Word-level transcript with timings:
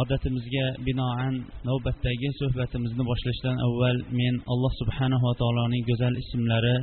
Odatimizga 0.00 0.66
binoan 0.86 1.34
navbatdagi 1.68 2.28
suhbatimizni 2.40 3.04
boshlashdan 3.10 3.56
avval 3.66 3.98
men 4.20 4.34
alloh 4.52 4.72
subhanahu 4.80 5.24
va 5.28 5.34
taoloning 5.40 5.82
go'zal 5.90 6.14
ismlari 6.22 6.76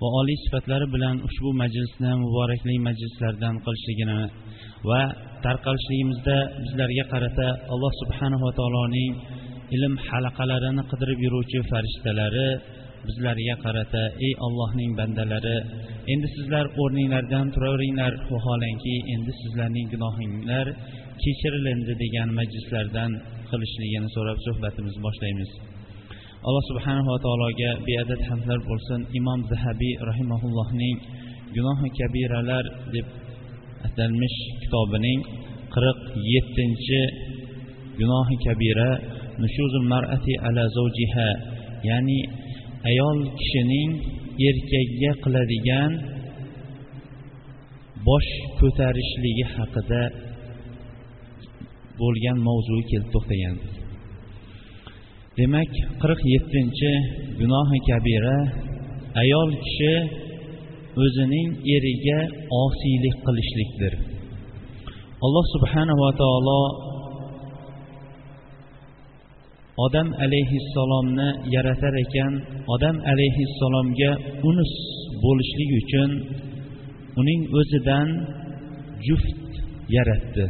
va 0.00 0.08
oliy 0.20 0.38
sifatlari 0.44 0.86
bilan 0.94 1.16
ushbu 1.28 1.50
majlisni 1.62 2.10
muborakli 2.24 2.74
majlislardan 2.88 3.54
qilishligini 3.64 4.20
va 4.88 5.02
tarqalishligimizda 5.44 6.38
bizlarga 6.64 7.04
qarata 7.12 7.48
alloh 7.74 7.92
subhanahu 8.02 8.42
va 8.48 8.52
taoloning 8.60 9.12
ilm 9.76 9.94
halaqalarini 10.08 10.82
qidirib 10.90 11.18
yuruvchi 11.26 11.58
farishtalari 11.70 12.48
bizlarga 13.06 13.54
qarata 13.64 14.02
ey 14.26 14.32
allohning 14.46 14.92
bandalari 15.00 15.56
endi 16.12 16.28
sizlar 16.36 16.64
o'rninglardan 16.82 17.46
turaveringlar 17.54 18.12
vaholanki 18.32 18.94
endi 19.14 19.32
sizlarning 19.40 19.86
gunohinglar 19.94 20.66
kechirilindi 21.22 21.94
degan 22.02 22.28
majlislardan 22.38 23.10
qilishligini 23.50 24.08
so'rab 24.16 24.38
suhbatimizni 24.46 25.00
boshlaymiz. 25.06 25.50
Alloh 26.46 26.64
subhanava 26.70 27.14
taologa 27.24 27.70
beadad 27.88 28.20
hamdlar 28.28 28.60
bo'lsin. 28.70 29.00
Imom 29.18 29.40
zahabiy 29.52 29.94
rahimaullohning 30.10 30.96
gunohi 31.56 31.88
kabiralar 31.98 32.64
deb 32.94 33.06
atalmish 33.86 34.38
kitobining 34.62 35.20
qirq 35.74 36.00
yettinchi 36.32 37.02
gunohi 38.00 38.36
kabira 38.46 38.90
nushuzul 39.42 39.86
mar'ati 39.92 40.32
ala 40.46 40.62
zawjiha 40.76 41.28
ya'ni 41.88 42.20
ayol 42.90 43.18
kishining 43.38 43.90
erkakka 44.48 45.10
qiladigan 45.24 45.92
bosh 48.08 48.30
ko'tarishligi 48.60 49.44
haqida 49.54 50.02
bo'lgan 52.00 52.38
mavzuga 52.46 52.84
kelib 52.90 53.08
to'xtagandik 53.14 53.74
demak 55.38 55.72
qirq 56.02 56.20
yettinchi 56.34 56.92
gunohi 57.40 57.78
kabira 57.88 58.36
ayol 59.22 59.50
kishi 59.64 59.94
o'zining 61.04 61.48
eriga 61.74 62.18
osiylik 62.64 63.16
qilishlikdir. 63.26 63.92
Alloh 65.24 65.44
subhanava 65.54 66.10
taolo 66.20 66.62
odam 69.86 70.08
alayhissalomni 70.24 71.28
yaratar 71.54 71.94
ekan 72.04 72.32
odam 72.74 72.96
alayhissalomga 73.12 74.10
unus 74.48 74.72
bo'lishlik 75.24 75.70
uchun 75.80 76.10
uning 77.20 77.40
o'zidan 77.58 78.08
juft 79.06 79.50
yaratdi. 79.96 80.46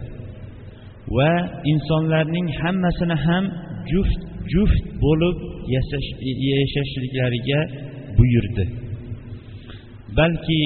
Va 1.16 1.32
insonlarning 1.72 2.48
hammasini 2.60 3.16
ham 3.26 3.44
juft 3.90 4.20
juft 4.52 4.84
bo'lib 5.04 5.36
yashashliklariga 5.74 7.60
buyurdi. 8.18 8.64
Balki 10.18 10.62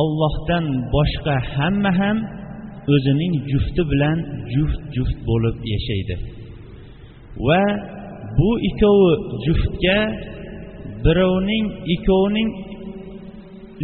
ollohdan 0.00 0.64
boshqa 0.94 1.36
hamma 1.54 1.92
ham 2.00 2.16
o'zining 2.94 3.34
jufti 3.50 3.82
bilan 3.92 4.18
juft 4.54 4.82
juft 4.96 5.18
bo'lib 5.28 5.56
yashaydi. 5.72 6.14
Va 7.46 7.64
bu 8.38 8.50
ikkovi 8.68 9.12
juftga 9.46 9.98
birovning 11.04 11.66
ikkovining 11.94 12.50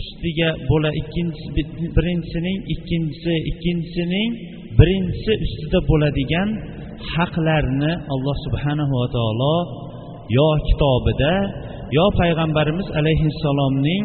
ustiga 0.01 0.51
bo'la 0.71 0.91
ikkinchisi 1.01 1.51
birinchisining 1.97 2.59
ikkinchisi 2.75 3.35
ikkinchisining 3.51 4.31
birinchisi 4.79 5.33
ustida 5.45 5.79
bo'ladigan 5.91 6.49
haqlarni 7.15 7.93
alloh 8.15 8.37
subhanahu 8.47 8.95
va 9.01 9.09
taolo 9.17 9.57
yo 10.39 10.49
kitobida 10.67 11.35
yo 11.99 12.07
payg'ambarimiz 12.21 12.89
alayhissalomning 13.01 14.05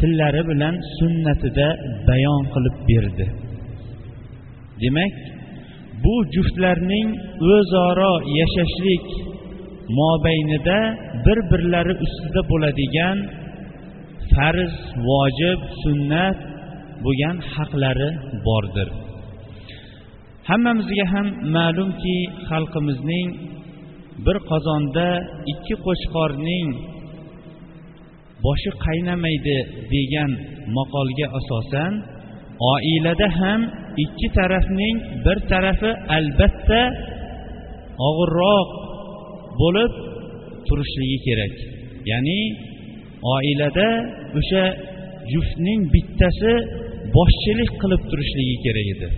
tillari 0.00 0.42
bilan 0.50 0.74
sunnatida 0.98 1.68
bayon 2.08 2.42
qilib 2.54 2.76
berdi. 2.88 3.26
Demak 4.82 5.14
bu 6.04 6.14
juftlarning 6.34 7.08
o'zaro 7.54 8.14
yashashlik 8.40 9.06
mobaynida 10.00 10.78
bir 11.24 11.38
birlari 11.50 11.94
ustida 12.04 12.42
bo'ladigan 12.50 13.16
farz 14.32 14.74
vojib 15.08 15.60
sunnat 15.82 16.38
bo'lgan 17.04 17.36
haqlari 17.52 18.10
bordir. 18.46 18.88
Hammamizga 20.48 21.04
ham 21.12 21.26
ma'lumki 21.56 22.16
xalqimizning 22.48 23.28
bir 24.26 24.36
qozonda 24.50 25.08
ikki 25.52 25.74
qo'chqorning 25.86 26.68
boshi 28.44 28.70
qaynamaydi 28.86 29.58
degan 29.94 30.30
maqolga 30.76 31.26
asosan 31.38 31.92
oilada 32.72 33.28
ham 33.40 33.60
ikki 34.04 34.28
tarafning 34.38 34.96
bir 35.24 35.38
tarafi 35.50 35.90
albatta 36.16 36.80
og'irroq 38.08 38.68
bo'lib 39.60 39.92
turishligi 40.68 41.18
kerak. 41.26 41.54
Ya'ni 42.10 42.40
oilada 43.36 43.88
o'sha 44.38 44.64
juftning 45.32 45.80
bittasi 45.94 46.52
boshchilik 47.16 47.70
qilib 47.80 48.02
turishligi 48.10 48.56
kerak 48.66 48.88
edi. 48.94 49.08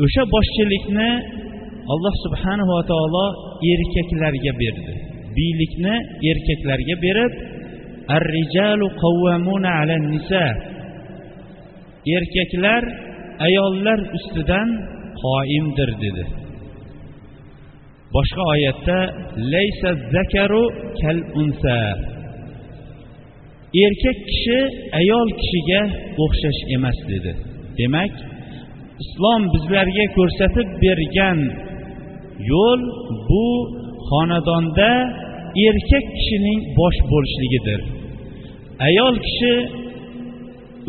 O'sha 0.00 0.22
boshchilikni 0.34 1.10
alloh 1.92 2.14
subhanava 2.24 2.78
taolo 2.90 3.26
erkaklarga 3.72 4.52
berdi. 4.62 4.94
Biylikni 5.36 5.94
erkaklarga 6.30 6.96
berib 7.04 7.32
ar 8.14 8.22
rijalu 8.36 8.86
qavvamuna 9.02 9.70
ala 9.80 9.96
nisa 10.12 10.44
erkaklar 12.16 12.82
ayollar 13.46 14.00
ustidan 14.16 14.68
qoimdir 15.22 15.90
dedi. 16.04 16.24
Boshqa 18.14 18.42
oyatda 18.54 18.98
laysa 19.54 19.90
zakaru 20.14 20.64
kal 21.00 21.18
unsa 21.40 21.78
erkak 23.84 24.18
kishi 24.28 24.58
ayol 25.00 25.28
kishiga 25.40 25.82
o'xshash 26.24 26.60
emas 26.76 26.98
dedi. 27.12 27.32
Demak 27.78 28.12
islom 29.02 29.42
bizlarga 29.54 30.04
ko'rsatib 30.16 30.68
bergan 30.84 31.38
yo'l 32.50 32.80
bu 33.28 33.46
xonadonda 34.08 34.90
erkak 35.66 36.06
kishining 36.16 36.60
bosh 36.78 36.98
bo'lishligidir 37.10 37.80
ayol 38.88 39.14
kishi 39.26 39.54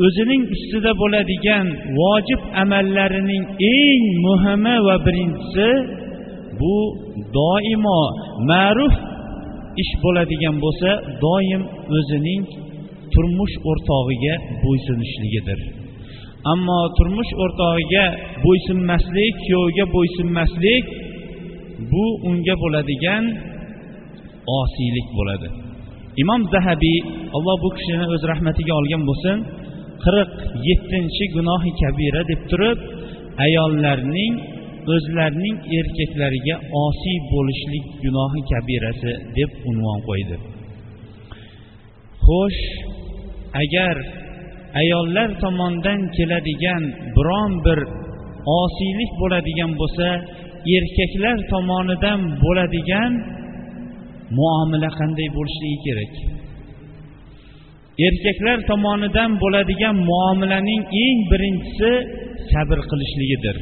o'zining 0.06 0.44
ustida 0.56 0.92
bo'ladigan 1.02 1.66
vojib 2.00 2.42
amallarining 2.64 3.44
eng 3.78 4.04
muhimi 4.26 4.76
va 4.88 4.96
birinchisi 5.06 5.70
bu 6.60 6.76
doimo 7.38 8.02
ma'ruf 8.50 8.96
ish 9.82 9.94
bo'ladigan 10.04 10.56
bo'lsa 10.64 10.90
doim 11.26 11.62
o'zining 11.98 12.44
turmush 13.14 13.56
o'rtog'iga 13.70 14.36
bo'ysunishligidir. 14.64 15.60
Ammo 16.52 16.80
turmush 16.98 17.32
o'rtog'iga 17.44 18.06
bo'ysunmaslik 18.46 19.34
kuyoviga 19.46 19.86
bo'ysunmaslik 19.96 20.84
bu 21.92 22.06
unga 22.30 22.56
bo'ladigan 22.64 23.24
osiylik 24.60 25.08
bo'ladi. 25.18 25.48
Imom 26.22 26.42
zahabiy 26.54 27.00
alloh 27.36 27.56
bu 27.64 27.70
kishini 27.78 28.06
o'z 28.16 28.24
rahmatiga 28.32 28.74
olgan 28.80 29.04
bo'lsin 29.10 29.38
qirq 30.04 30.32
yettinchi 30.68 31.24
gunohi 31.36 31.72
kabira 31.82 32.22
deb 32.32 32.42
turib 32.52 32.80
ayollarning 33.46 34.34
o'zlarining 34.94 35.58
erkaklariga 35.80 36.56
osiy 36.86 37.18
bo'lishlik 37.34 37.86
gunohi 38.04 38.42
kabirasi 38.52 39.12
deb 39.38 39.52
unvon 39.70 40.00
qo'ydi. 40.08 40.38
Xo'sh 42.26 42.64
agar 43.64 43.96
ayollar 44.82 45.30
tomonidan 45.44 46.00
keladigan 46.16 46.84
biron 47.16 47.52
bir 47.66 47.80
osiylik 48.62 49.12
bo'ladigan 49.22 49.72
bo'lsa 49.82 50.08
erkaklar 50.76 51.38
tomonidan 51.54 52.20
bo'ladigan 52.44 53.12
muomala 54.38 54.90
qanday 55.00 55.28
bo'lishligi 55.38 55.80
kerak? 55.86 56.14
Erkaklar 58.08 58.58
tomonidan 58.72 59.32
bo'ladigan 59.44 59.96
muomalaning 60.10 60.84
eng 61.06 61.20
birinchisi 61.32 61.92
sabr 62.52 62.78
qilishligidir. 62.90 63.58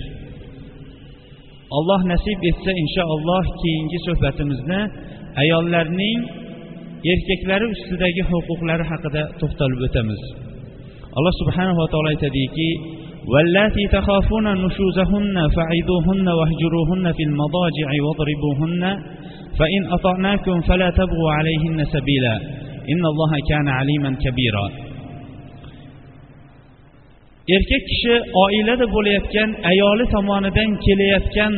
Alloh 1.77 2.01
nasib 2.11 2.39
etsa 2.51 2.71
inshaalloh 2.83 3.45
keyingi 3.61 3.99
suhbatimizni 4.07 4.81
ayollarning 5.43 6.19
erkaklari 7.11 7.65
ustidagi 7.75 8.23
huquqlari 8.31 8.85
haqida 8.91 9.21
to'xtalib 9.39 9.79
o'tamiz. 9.87 10.21
alloh 11.16 11.34
subhanava 11.40 11.82
taolo 11.93 12.08
aytadiki 12.14 12.70
واللاتي 13.32 13.84
تخافون 13.93 14.46
نشوزهن 14.64 15.37
فعظوهن 15.56 16.26
واهجروهن 16.38 17.06
في 17.16 17.22
المضاجع 17.28 17.88
واضربوهن 18.04 18.82
فإن 19.58 19.82
أطعناكم 19.96 20.60
فلا 20.69 20.90
تبغوا 20.90 21.31
عليهن 21.38 21.78
سبيلا 21.94 22.37
إن 22.93 23.02
الله 23.12 23.32
كان 23.50 23.66
عليما 23.78 24.10
كبيرا 24.25 24.66
erkak 27.56 27.82
kishi 27.90 28.14
oilada 28.44 28.87
bo'layotgan 28.94 29.50
ayoli 29.70 30.04
tomonidan 30.14 30.70
kelayotgan 30.84 31.52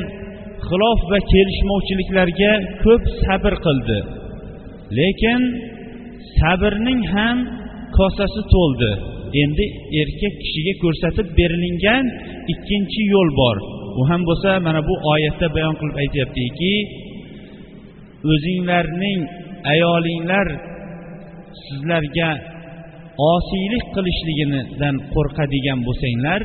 xilof 0.69 1.01
va 1.11 1.19
kelishmovchiliklarga 1.33 2.53
ko'p 2.85 3.03
sabr 3.25 3.53
qildi 3.67 3.99
lekin 4.99 5.41
sabrning 6.39 7.03
ham 7.15 7.37
kosasi 7.99 8.43
to'ldi 8.55 8.93
Endi 9.42 9.66
erkak 10.02 10.34
kishiga 10.44 10.74
ko'rsatib 10.84 11.28
berilingan 11.40 12.06
ikkinchi 12.54 13.02
yo'l 13.14 13.30
bor. 13.42 13.58
U 14.00 14.02
ham 14.10 14.22
bo'lsa 14.30 14.52
mana 14.66 14.82
bu 14.90 14.96
oyatda 15.14 15.48
bayon 15.56 15.76
qilib 15.80 15.98
aytyaptiki 16.04 16.74
o'zinglarning 18.32 19.20
ayolinglar 19.74 20.48
sizlarga 21.66 22.30
osiylik 23.34 23.86
qilishligidan 23.96 24.96
qo'rqadigan 25.14 25.80
bo'lsanglar 25.88 26.42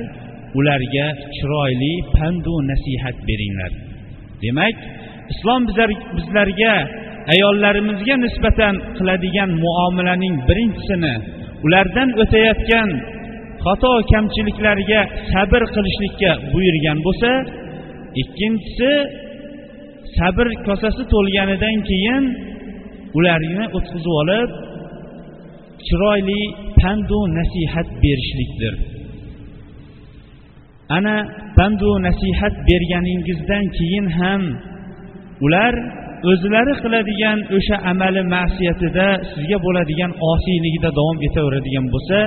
ularga 0.58 1.06
chiroyli 1.37 1.94
pandu 2.17 2.55
nasihat 2.70 3.17
beringlar. 3.29 3.73
Demak 4.43 4.76
islom 5.32 5.62
bizlarga 6.19 6.75
ayollarimizga 7.34 8.14
nisbatan 8.26 8.75
qiladigan 8.99 9.50
muomalaning 9.64 10.34
birinchisini 10.49 11.14
ulardan 11.66 12.08
o'tayotgan 12.22 12.88
xato 13.64 13.93
kamchiliklarga 14.12 15.00
sabr 15.32 15.62
qilishlikka 15.75 16.32
buyurgan 16.52 16.99
bo'lsa 17.06 17.31
ikkinchisi 18.22 18.93
sabr 20.19 20.46
kosasi 20.66 21.02
to'lganidan 21.12 21.76
keyin 21.90 22.25
ularni 23.19 23.64
o'tkazib 23.76 24.14
olib 24.22 24.50
chiroyli 25.87 26.43
pandu 26.81 27.20
nasihat 27.38 27.88
berishlikdir. 28.02 28.75
Ana 30.96 31.16
pandu 31.58 31.90
nasihat 32.06 32.55
berganingizdan 32.69 33.64
keyin 33.78 34.06
ham 34.19 34.43
ular 35.44 35.75
o'zlari 36.31 36.75
qiladigan 36.82 37.38
o'sha 37.56 37.76
amali 37.91 38.23
ma'siyatida 38.35 39.09
sizga 39.32 39.59
bo'ladigan 39.67 40.11
osiyligida 40.32 40.91
davom 40.99 41.19
etaveradigan 41.29 41.87
bo'lsa 41.94 42.19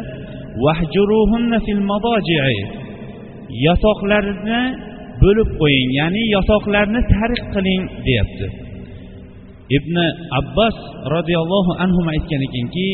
yotoqlarni 3.68 4.62
bo'lib 5.24 5.50
qo'ying 5.62 5.90
ya'ni 6.00 6.24
yotoqlarni 6.36 7.02
tark 7.14 7.42
qiling 7.54 7.84
deyapti. 8.06 8.48
Ibn 9.78 9.96
abbos 10.40 10.76
roziyallohu 11.16 11.72
anhu 11.84 12.02
aytgan 12.14 12.42
ekanki 12.48 12.88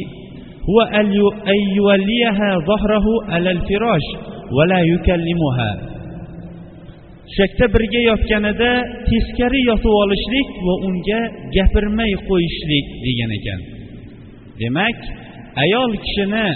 to'shakda 7.27 7.65
birga 7.75 8.01
yotganida 8.09 8.71
teskari 9.09 9.59
yotib 9.69 9.93
olishlik 10.03 10.47
va 10.67 10.75
unga 10.87 11.19
gapirmay 11.55 12.11
qo'yishlik 12.29 12.85
degan 13.05 13.31
ekan. 13.37 13.59
Demak 14.61 14.97
ayol 15.63 15.91
kishini 16.05 16.47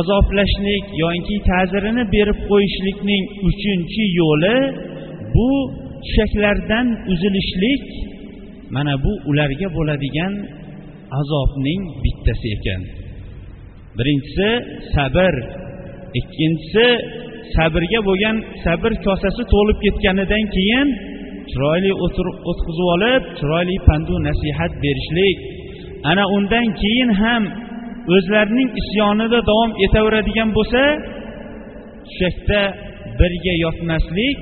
azoblashlik 0.00 0.84
yoki 1.04 1.36
ta'zirini 1.50 2.04
berib 2.14 2.38
qo'yishlikning 2.50 3.24
uchinchi 3.48 4.04
yo'li 4.20 4.56
bu 5.34 5.50
tushaklardan 6.04 6.86
uzilishlik 7.12 7.84
mana 8.74 8.94
bu 9.04 9.12
ularga 9.30 9.68
bo'ladigan 9.76 10.32
azobning 11.20 11.82
bittasi 12.02 12.48
ekan. 12.56 12.82
Birinchisi 13.98 14.50
sabr 14.94 15.34
ikkinchisi 16.20 16.86
sabrga 17.54 18.00
bo'lgan 18.08 18.36
sabr 18.64 18.92
kosasi 19.06 19.42
to'lib 19.54 19.78
ketganidan 19.84 20.44
keyin 20.56 20.88
chiroyli 21.50 21.92
o'tqizib 22.50 22.88
olib 22.94 23.22
chiroyli 23.38 23.76
pandu 23.88 24.14
nasihat 24.28 24.72
berishlik. 24.84 25.38
Ana 26.10 26.24
undan 26.36 26.66
keyin 26.82 27.10
ham 27.22 27.42
o'zlarining 28.14 28.68
isyonida 28.80 29.38
davom 29.50 29.70
etaveradigan 29.86 30.50
bo'lsa 30.56 30.82
tushakda 32.06 32.60
birga 33.20 33.54
yotmaslik 33.64 34.36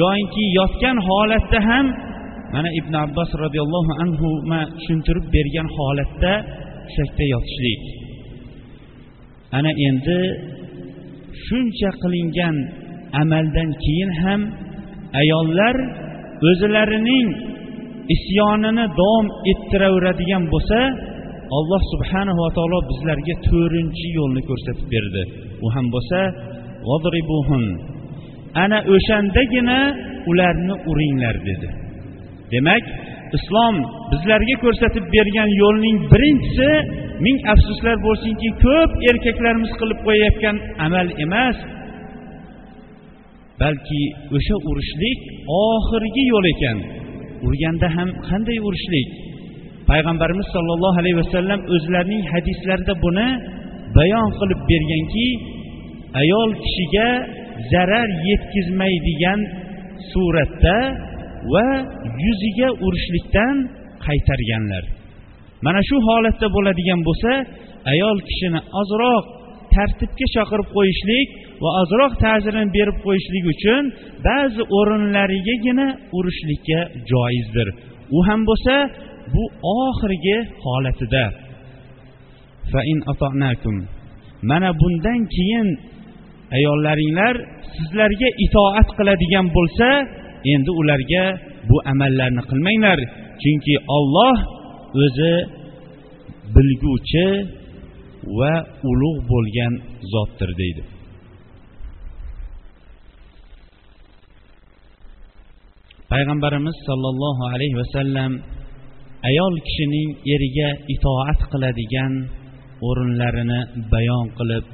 yoinki 0.00 0.44
yotgan 0.58 0.96
holatda 1.08 1.58
ham 1.68 1.86
mana 2.54 2.70
ibn 2.80 2.94
abbos 3.04 3.30
roziyallohu 3.42 3.92
anhu 4.04 4.28
tushuntirib 4.76 5.26
bergan 5.34 5.68
holatda 5.76 6.32
tushakda 6.86 7.24
yotishlik. 7.34 7.82
Ana 9.58 9.70
endi 9.88 10.20
shuncha 11.46 11.90
qilingan 12.02 12.56
amaldan 13.22 13.70
keyin 13.84 14.10
ham 14.22 14.40
ayollar 15.20 15.76
o'zlarining 16.50 17.28
isyonini 18.14 18.84
davom 19.00 19.26
ettiraveradigan 19.52 20.44
bo'lsa 20.54 20.78
alloh 21.58 21.82
subhanava 21.92 22.46
taolo 22.56 22.78
bizlarga 22.90 23.34
to'rtinchi 23.48 24.08
yo'lni 24.18 24.42
ko'rsatib 24.48 24.86
berdi. 24.94 25.22
U 25.64 25.66
ham 25.74 25.86
bo'lsa 25.94 26.20
ana 28.64 28.78
o'shandagina 28.94 29.78
ularni 30.30 30.74
uringlar 30.90 31.36
dedi. 31.48 31.68
Demak 32.52 32.84
islom 33.38 33.74
bizlarga 34.12 34.56
ko'rsatib 34.64 35.04
bergan 35.16 35.50
yo'lning 35.62 35.96
birinchisi 36.12 36.70
ming 37.26 37.38
afsuslar 37.52 37.96
bo'lsinki 38.06 38.48
ko'p 38.64 38.90
erkaklarimiz 39.10 39.72
qilib 39.80 39.98
qo'yayotgan 40.06 40.56
amal 40.86 41.08
emas 41.26 41.56
balki 43.62 44.02
o'sha 44.36 44.56
urushlik 44.70 45.18
oxirgi 45.64 46.22
yo'l 46.32 46.46
ekan. 46.54 46.78
Urganda 47.46 47.88
ham 47.96 48.08
qanday 48.28 48.58
urushlik? 48.68 49.08
Payg'ambarimiz 49.90 50.48
sollallohu 50.54 50.98
alayhi 51.02 51.18
vasallam 51.22 51.60
o'zlarining 51.74 52.22
hadislarida 52.32 52.94
buni 53.04 53.28
bayon 53.98 54.28
qilib 54.38 54.60
berganki 54.70 55.26
ayol 56.22 56.50
kishiga 56.64 57.08
zarar 57.72 58.08
yetkazmaydigan 58.28 59.40
suratda 60.10 60.76
va 61.52 61.68
yuziga 62.24 62.68
urishlikdan 62.86 63.56
qaytarganlar. 64.06 64.84
Mana 65.66 65.80
shu 65.88 65.96
holatda 66.08 66.46
bo'ladigan 66.56 67.00
bo'lsa 67.08 67.30
ayol 67.92 68.18
kishini 68.28 68.60
ozroq 68.80 69.24
tartibga 69.74 70.26
chaqirib 70.34 70.68
qo'yishlik 70.76 71.28
va 71.62 71.70
ozroq 71.82 72.12
ta'zirini 72.24 72.68
berib 72.76 72.98
qo'yishlik 73.06 73.44
uchun 73.54 73.82
ba'zi 74.28 74.62
o'rinlarigagina 74.78 75.86
urishlikka 76.18 76.80
joizdir. 77.10 77.68
U 78.16 78.18
ham 78.28 78.40
bo'lsa 78.50 78.74
bu 79.34 79.44
oxirgi 79.80 80.38
holatida. 80.64 81.24
Mana 84.50 84.70
bundan 84.80 85.20
keyin 85.34 85.68
ayollaringlar 86.56 87.34
sizlarga 87.74 88.28
itoat 88.44 88.88
qiladigan 88.98 89.46
bo'lsa 89.56 89.88
endi 90.52 90.70
ularga 90.80 91.24
bu 91.68 91.76
amallarni 91.92 92.42
qilmanglar. 92.50 92.98
Chunki 93.42 93.74
olloh 93.96 94.36
o'zi 95.04 95.34
bilguvchi 96.54 97.26
va 98.38 98.54
ulug' 98.90 99.20
bo'lgan 99.30 99.72
zotdir 100.12 100.50
deydi. 100.60 100.82
Payg'ambarimiz 106.12 106.76
sollallohu 106.88 107.42
alayhi 107.54 107.76
vasallam 107.82 108.32
ayol 109.28 109.54
kishining 109.66 110.10
eriga 110.34 110.68
itoat 110.94 111.40
qiladigan 111.52 112.12
o'rinlarini 112.88 113.60
bayon 113.92 114.26
qilib 114.38 114.64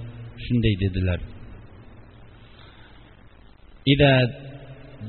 shunday 0.45 0.75
dedilar. 0.85 1.21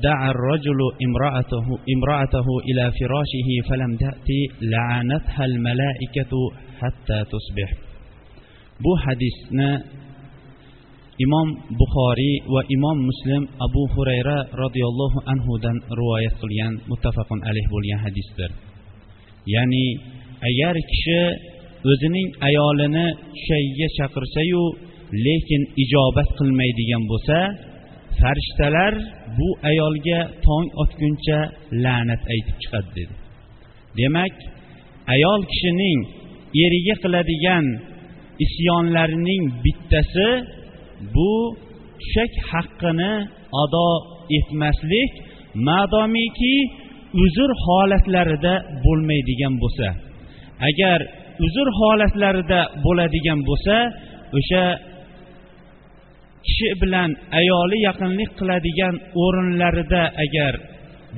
دعا 0.03 0.29
الرجل 0.35 0.79
امرأته, 1.07 1.65
امرأته 1.95 2.47
إلى 2.67 2.91
فراشه 2.99 3.49
فلم 3.69 3.91
تأتي 3.95 4.41
لعنتها 4.61 5.45
الملائكة 5.45 6.31
حتى 6.79 7.19
تصبح 7.31 7.69
bu 8.83 8.91
hadisni 9.05 9.71
imom 11.25 11.47
buxoriy 11.79 12.35
va 12.53 12.61
imom 12.75 12.97
muslim 13.09 13.43
abu 13.65 13.83
hurayra 13.93 14.37
roziyallohu 14.63 15.19
anhudan 15.33 15.77
rivoyat 15.99 16.35
qilgan 16.41 16.73
muttafaqun 16.91 17.39
alayh 17.49 17.65
bo'lgan 17.73 17.99
hadisdir 18.05 18.51
ya'ni 19.55 19.85
agar 20.49 20.75
kishi 20.91 21.21
o'zining 21.91 22.27
ayolini 22.49 23.05
tushagiga 23.35 23.87
chaqirsayu 23.97 24.63
lekin 25.25 25.61
ijobat 25.83 26.29
qilmaydigan 26.39 27.03
bo'lsa 27.11 27.37
farishtalar 28.18 28.94
bu 29.38 29.48
ayolga 29.70 30.20
tong 30.46 30.66
otguncha 30.82 31.38
la'nat 31.84 32.22
aytib 32.34 32.56
chiqadi 32.62 32.90
dedi. 32.96 33.14
Demak 33.98 34.34
ayol 35.14 35.40
kishining 35.52 36.00
eriga 36.64 36.94
qiladigan 37.02 37.66
isyonlarining 38.44 39.42
bittasi 39.64 40.28
bu 41.14 41.32
tushak 42.00 42.32
haqqini 42.50 43.12
ado 43.62 43.90
etmaslik 44.38 45.10
madomiki 45.68 46.56
uzr 47.24 47.50
holatlarida 47.64 48.54
bo'lmaydigan 48.84 49.54
bo'lsa 49.62 49.88
agar 50.68 50.98
uzr 51.46 51.68
holatlarida 51.78 52.60
bo'ladigan 52.84 53.40
bo'lsa 53.48 53.76
o'sha 54.38 54.64
kishi 56.46 56.68
bilan 56.82 57.10
ayoli 57.40 57.78
yaqinlik 57.88 58.30
qiladigan 58.38 58.94
o'rinlarida 59.22 60.02
agar 60.24 60.54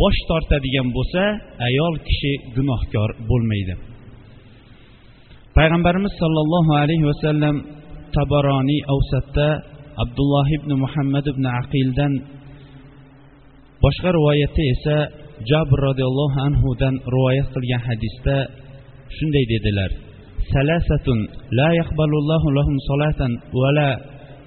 bosh 0.00 0.20
tortadigan 0.28 0.88
bo'lsa 0.96 1.22
ayol 1.68 1.94
kishi 2.08 2.32
gunohkor 2.56 3.10
bo'lmaydi. 3.30 3.74
Payg'ambarimiz 5.56 6.12
sollallohu 6.22 6.72
alayhi 6.82 7.06
vasallam 7.10 7.56
tabaroniy 8.16 8.80
avsatda 8.94 9.48
abdulloh 10.02 10.46
ibn 10.58 10.70
muhammad 10.84 11.24
ibn 11.32 11.44
aqildan 11.60 12.12
boshqa 13.84 14.08
rivoyatda 14.18 14.62
esa 14.74 14.96
jabr 15.50 15.78
roziyallohu 15.88 16.38
anhudan 16.48 16.94
rivoyat 17.14 17.48
qilgan 17.54 17.82
hadisda 17.88 18.36
shunday 19.16 19.44
dedilar. 19.52 19.90
Salasatun 20.52 21.18
la 21.58 21.68
yaqbalullohu 21.80 22.48
lahum 22.58 22.76
solatan 22.88 23.32
va 23.60 23.70
la 23.78 23.90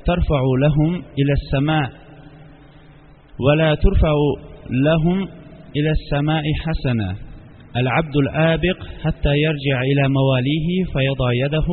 ترفع 0.05 0.41
لهم 0.61 0.95
إلى 0.95 1.33
السماء 1.39 1.89
ولا 3.39 3.75
ترفع 3.75 4.13
لهم 4.69 5.27
إلى 5.75 5.91
السماء 5.91 6.43
حسنا 6.65 7.15
العبد 7.77 8.15
الآبق 8.15 8.77
حتى 9.03 9.33
يرجع 9.45 9.81
إلى 9.81 10.09
مواليه 10.09 10.83
فيضع 10.93 11.29
يده 11.33 11.67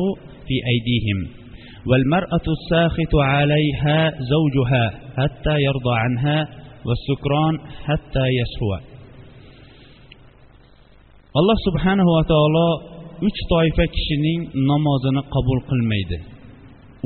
في 0.47 0.55
أيديهم 0.71 1.43
والمرأة 1.87 2.45
الساخط 2.57 3.15
عليها 3.15 4.11
زوجها 4.33 4.85
حتى 5.17 5.55
يرضى 5.61 5.95
عنها 5.95 6.47
والسكران 6.85 7.59
حتى 7.85 8.25
يسوى 8.39 8.79
الله 11.39 11.55
سبحانه 11.67 12.05
وتعالى 12.17 12.93
üç 13.27 13.37
طائفة 13.49 13.85
kişinin 13.95 14.67
namazını 14.67 15.21
kabul 15.33 15.59
kılmaydı. 15.69 16.32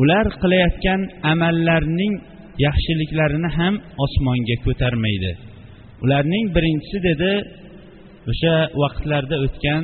Ular 0.01 0.25
qilayotgan 0.42 1.01
amallarning 1.32 2.13
yaxshiliklarini 2.66 3.50
ham 3.58 3.74
osmonga 4.06 4.56
ko'tarmaydi. 4.66 5.32
Ularning 6.04 6.46
birinchisi 6.56 6.98
dedi 7.08 7.34
o'sha 8.32 8.56
vaqtlarda 8.82 9.36
o'tgan 9.46 9.84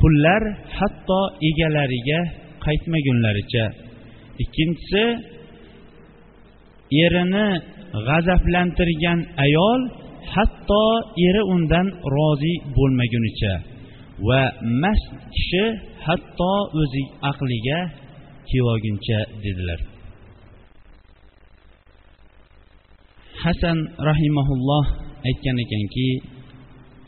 qullar 0.00 0.42
hatto 0.78 1.20
egalariga 1.48 2.20
qaytmagunlaricha. 2.64 3.66
Ikkinchisi 4.42 5.04
erini 7.04 7.48
g'azablantirgan 8.06 9.20
ayol 9.46 9.80
hatto 10.34 10.84
eri 11.28 11.42
undan 11.54 11.86
rozi 12.14 12.54
bo'lmagunicha 12.76 13.54
va 14.28 14.42
mast 14.82 15.08
kishi 15.34 15.64
hatto 16.06 16.54
o'zi 16.80 17.02
aqliga 17.30 17.78
kelolguncha 18.49 19.19
dedilar 19.43 19.79
hasan 23.43 23.77
rahimaulloh 24.09 24.85
aytgan 25.29 25.57
ekanki 25.65 26.09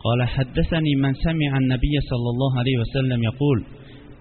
قال 0.07 0.21
حدثني 0.35 0.93
من 1.03 1.13
سمع 1.25 1.51
النبي 1.57 1.95
صلى 2.11 2.29
الله 2.33 2.51
عليه 2.59 2.77
وسلم 2.83 3.19
يقول 3.23 3.57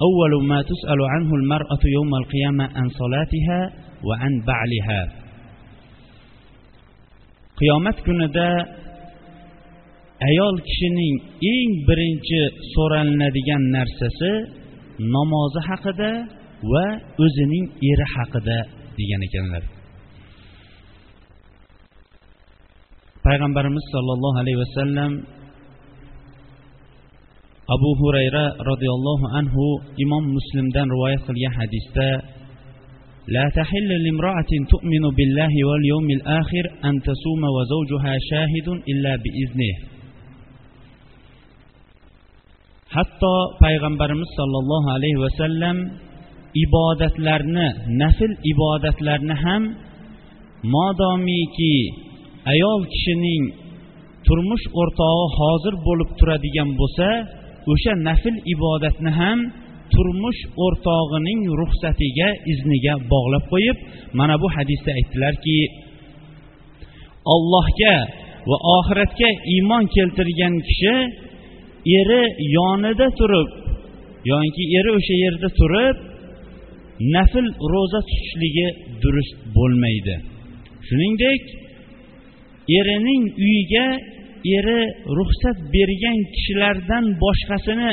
أول 0.08 0.32
ما 0.50 0.58
تسأل 0.70 1.00
عنه 1.12 1.30
المرأة 1.40 1.82
يوم 1.96 2.12
القيامة 2.14 2.64
عن 2.76 2.86
صلاتها 3.00 3.60
وعن 4.08 4.32
بعلها 4.48 5.00
qiyomat 7.56 7.96
kunida 8.04 8.50
ayol 10.28 10.56
kishining 10.68 11.16
eng 11.52 11.70
birinchi 11.88 12.40
so'ralinadigan 12.74 13.62
narsasi 13.76 14.32
namozi 15.14 15.60
haqida 15.68 16.10
va 16.71 16.85
o'zining 17.23 17.65
eri 17.91 18.05
haqida 18.15 18.57
degan 18.97 19.21
ekanlar 19.27 19.63
payg'ambarimiz 23.25 23.85
sollallohu 23.93 24.37
alayhi 24.43 24.59
vasallam 24.63 25.11
abu 27.75 27.89
hurayra 28.01 28.45
roziyallohu 28.69 29.25
anhu 29.39 29.65
imom 30.03 30.23
muslimdan 30.37 30.87
rivoyat 30.95 31.21
qilgan 31.27 31.53
hadisda 31.59 32.09
لا 33.35 33.45
تحل 33.59 33.89
لامرأة 34.05 34.51
تؤمن 34.73 35.03
بالله 35.17 35.53
واليوم 35.69 36.07
الآخر 36.17 36.65
أن 36.89 36.93
تصوم 37.09 37.43
وزوجها 37.55 38.13
شاهد 38.29 38.67
إلا 38.91 39.13
بإذنه 39.23 39.75
hatto 42.95 43.35
payg'ambarimiz 43.63 44.29
sollallohu 44.39 44.87
alayhi 44.95 45.19
vasallam 45.25 45.75
ibodatlarni 46.65 47.67
nafl 48.01 48.31
ibodatlarni 48.51 49.35
ham 49.43 49.63
modomiki 50.73 51.75
ayol 52.53 52.81
kishining 52.93 53.43
turmush 54.25 54.65
o'rtog'i 54.81 55.25
hozir 55.37 55.75
bo'lib 55.87 56.09
turadigan 56.19 56.69
bo'lsa 56.79 57.07
o'sha 57.71 57.93
nafl 58.07 58.35
ibodatni 58.53 59.11
ham 59.19 59.39
turmush 59.93 60.41
o'rtog'ining 60.65 61.41
ruxsatiga 61.59 62.29
izniga 62.51 62.93
bog'lab 63.11 63.43
qo'yib 63.53 63.77
mana 64.19 64.35
bu 64.41 64.47
hadisda 64.55 64.91
aytdilarki 64.99 65.59
ollohga 67.33 67.95
va 68.49 68.57
oxiratga 68.77 69.29
iymon 69.55 69.83
keltirgan 69.95 70.55
kishi 70.67 70.95
eri 71.99 72.21
yonida 72.57 73.07
turib 73.19 73.49
yoki 74.31 74.63
eri 74.77 74.89
o'sha 74.97 75.15
yerda 75.23 75.49
turib 75.59 75.95
nafl 77.15 77.45
ro'za 77.73 78.01
tutishligi 78.07 78.67
durust 79.01 79.35
bo'lmaydi. 79.55 80.15
Shuningdek 80.87 81.41
erining 82.79 83.23
uyiga 83.45 83.87
eri 84.57 84.81
ruxsat 85.17 85.57
bergan 85.73 86.17
kishilardan 86.33 87.05
boshqasini 87.23 87.91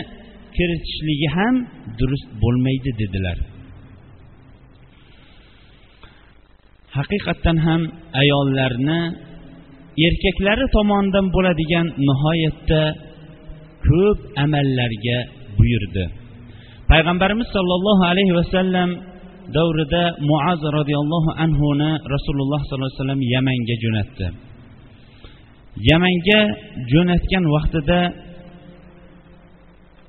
kiritishligi 0.57 1.29
ham 1.37 1.55
durust 1.99 2.29
bo'lmaydi 2.43 2.91
dedilar. 3.01 3.39
Haqiqatdan 6.97 7.59
ham 7.67 7.83
ayollarni 8.23 9.01
erkaklari 10.07 10.67
tomonidan 10.77 11.27
bo'ladigan 11.35 11.87
nihoyatda 12.09 12.83
ko'p 13.87 14.19
amallarga 14.45 15.19
buyurdi. 15.59 16.05
Payg'ambarimiz 16.91 17.49
sollallohu 17.57 18.03
alayhi 18.13 18.35
vasallam 18.41 18.91
davrida 19.57 20.05
muaz 20.31 20.61
roziyallohu 20.79 21.31
anhuni 21.45 21.91
rasululloh 22.15 22.61
sollallohu 22.69 22.91
alayhi 22.91 23.03
vasallam 23.03 23.23
yamanga 23.35 23.77
jo'natdi. 23.85 24.27
Yamanga 25.91 26.41
jo'natgan 26.93 27.45
vaqtida 27.55 28.01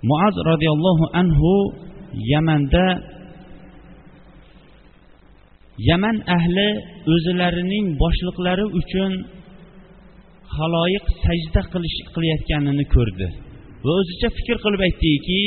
muaz 0.10 0.36
roziyallohu 0.50 1.06
anhu 1.22 1.54
yamanda 2.34 2.86
yaman 5.90 6.18
ahli 6.38 6.70
o'zilarining 7.14 7.86
boshliqlari 8.02 8.66
uchun 8.80 9.12
haloyiq 10.58 11.06
sajda 11.24 11.62
qilish 11.74 11.98
qilayotganini 12.16 12.86
ko'rdi. 12.96 13.28
Va 13.86 13.92
o'zicha 14.02 14.28
fikr 14.38 14.58
qilib 14.64 14.82
aytdiki 14.88 15.42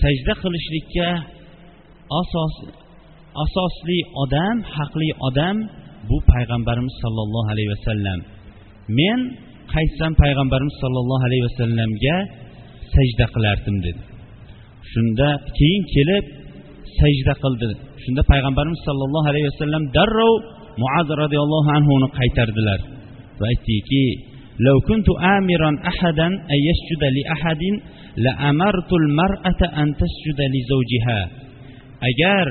sajda 0.00 0.32
qilishlikka 0.42 1.08
asos 2.20 2.54
asosli 3.44 3.98
odam 4.22 4.56
haqli 4.76 5.08
odam 5.28 5.56
bu 6.08 6.16
payg'ambarimiz 6.32 6.94
sollallohu 7.02 7.48
alayhi 7.54 7.70
vasallam 7.76 8.18
men 8.98 9.18
qaytsam 9.74 10.12
payg'ambarimiz 10.22 10.76
sollallohu 10.82 11.22
alayhi 11.28 11.44
vasallamga 11.48 12.16
sajda 12.94 13.26
qilardim 13.34 13.76
dedi 13.86 14.02
shunda 14.92 15.28
keyin 15.58 15.82
kelib 15.94 16.24
sajda 16.98 17.34
qildi 17.42 17.66
shunda 18.04 18.22
payg'ambarimiz 18.32 18.80
sollallohu 18.88 19.26
alayhi 19.32 19.46
vasallam 19.52 19.82
darrov 19.96 20.34
muaz 20.82 21.08
roziyallohu 21.22 21.68
anhuni 21.78 22.08
qaytardilar 22.18 22.80
va 23.40 23.46
aytdiki 23.52 24.06
لو 24.68 24.76
كنت 24.88 25.08
آمرا 25.36 25.70
أحدا 25.90 26.26
أن 26.52 26.58
يسجد 26.68 27.02
لأحد 27.16 27.62
la 28.23 28.31
amartul 28.51 29.07
mar'ata 29.19 29.67
an 29.81 29.89
tasjuda 30.01 30.45
li 30.53 30.61
zawjiha 30.71 31.19
agar 32.09 32.47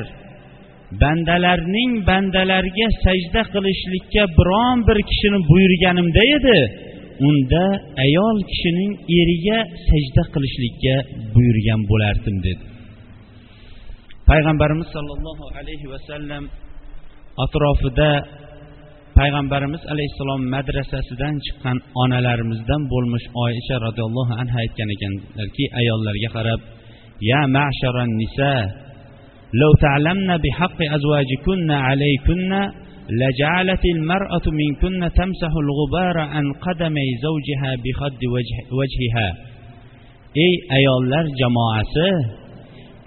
bandalarning 1.02 1.92
bandalarga 2.09 2.87
sajda 3.04 3.42
qilishlikka 3.54 4.23
biron 4.38 4.76
bir 4.88 4.99
kishini 5.09 5.38
buyurganimda 5.50 6.23
edi 6.37 6.61
unda 7.28 7.64
ayol 8.04 8.37
kishining 8.50 8.92
eriga 9.21 9.59
sajda 9.88 10.23
qilishlikka 10.35 10.94
buyurgan 11.35 11.80
bo'lardim 11.90 12.37
dedi 12.47 12.64
payg'ambarimiz 14.30 14.88
sollallohu 14.97 15.44
alayhi 15.59 15.87
vasallam 15.94 16.44
atrofida 17.44 18.11
payg'ambarimiz 19.20 19.84
alayhissalom 19.94 20.41
madrasasidan 20.56 21.36
chiqqan 21.46 21.77
onalarimizdan 22.03 22.82
bo'lmish 22.94 23.25
oysha 23.46 23.75
roziyallohu 23.88 24.34
anha 24.41 24.58
aytgan 24.63 24.89
ekanlarki 24.96 25.65
ayollarga 25.82 26.29
qarab 26.38 26.60
ya 27.32 27.41
masharan 27.58 28.12
nisa 28.22 28.53
لو 29.62 29.72
تعلمن 29.86 30.38
بحق 30.44 30.79
أزواجكن 30.98 31.72
عليكن 31.72 32.51
لجعلت 33.22 33.84
المرأة 33.96 34.46
منكن 34.62 35.01
تمسح 35.20 35.51
الغبار 35.65 36.18
عن 36.34 36.46
قدمي 36.65 37.08
زوجها 37.25 37.72
بخد 37.84 38.22
وجه 38.36 38.58
وجهها 38.79 39.29
ey 40.46 40.53
ayollar 40.77 41.25
jamoasi 41.41 42.10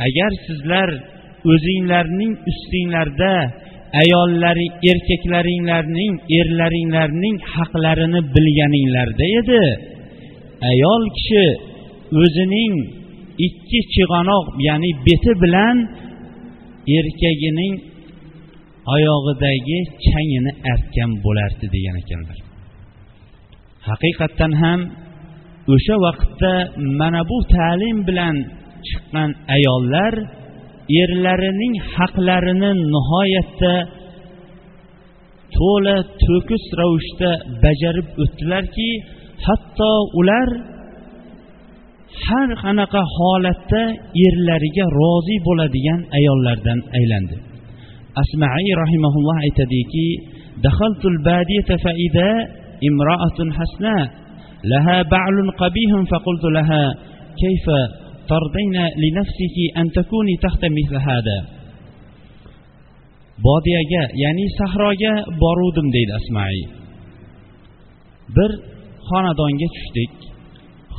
agar 0.07 0.31
sizlar 0.47 0.89
o'zinglarning 1.53 2.33
ustinglarda 2.51 3.35
ayollari 4.02 4.68
erkaklaringlarning 4.92 6.14
erlaringlarning 6.40 7.38
haqlarini 7.56 8.22
bilganinglarda 8.36 9.26
edi 9.40 9.64
ayol 10.72 11.04
kishi 11.18 11.46
o'zining 12.22 12.74
ikki 13.48 13.80
chig'anoq 13.94 14.46
ya'ni 14.68 14.92
beti 15.08 15.32
bilan 15.44 15.78
erkagining 16.98 17.74
oyog'idagi 18.96 19.80
changini 20.06 20.52
artgan 20.74 21.12
bo'lardi 21.26 21.66
degan 21.76 21.96
ekanlar 22.04 22.38
haqiqatdan 23.90 24.54
ham 24.64 24.80
o'sha 25.74 25.96
vaqtda 26.06 26.54
mana 27.00 27.22
bu 27.30 27.38
ta'lim 27.56 27.98
bilan 28.08 28.36
chiqqan 28.88 29.30
ayollar 29.56 30.14
erlarining 31.04 31.76
haqlarini 31.94 32.72
nihoyatda 32.94 33.74
to'la 35.58 35.98
to'kis 36.24 36.66
ravishda 36.80 37.32
bajarib 37.64 38.08
o'tdilarki 38.24 38.90
hatto 39.46 39.92
ular 40.20 40.50
har 42.26 42.50
qanaqa 42.64 43.02
holatda 43.16 43.84
erlariga 44.28 44.86
rozi 45.00 45.36
bo'ladigan 45.48 46.00
ayollardan 46.18 46.80
aylandi. 46.98 47.38
Asmaiy 48.22 48.70
rahimaulloh 48.84 49.38
aytadiki 49.46 50.08
dahaltul 50.66 51.18
badiyata 51.28 51.76
faida 51.86 52.30
imroatun 52.90 53.50
hasna 53.58 53.98
laha 54.72 54.98
ba'lun 55.16 55.48
qabihun 55.62 56.04
faqultu 56.12 56.48
laha 56.58 56.84
kayfa 57.42 57.80
ترضين 58.31 58.77
لنفسك 59.03 59.57
أن 59.81 59.87
تكوني 59.97 60.35
تحت 60.43 60.63
مثل 60.79 60.97
هذا 61.11 61.39
bodiyaga 63.47 64.03
ya'ni 64.23 64.47
sahroga 64.59 65.13
boruvdim 65.43 65.87
deydi 65.95 66.13
asmaiy 66.21 66.65
bir 68.37 68.51
xonadonga 69.09 69.69
tushdik 69.75 70.13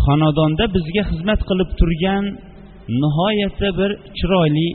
xonadonda 0.04 0.66
bizga 0.76 1.04
xizmat 1.10 1.40
qilib 1.50 1.70
turgan 1.80 2.26
nihoyatda 3.02 3.70
bir 3.80 3.92
chiroyli 4.18 4.68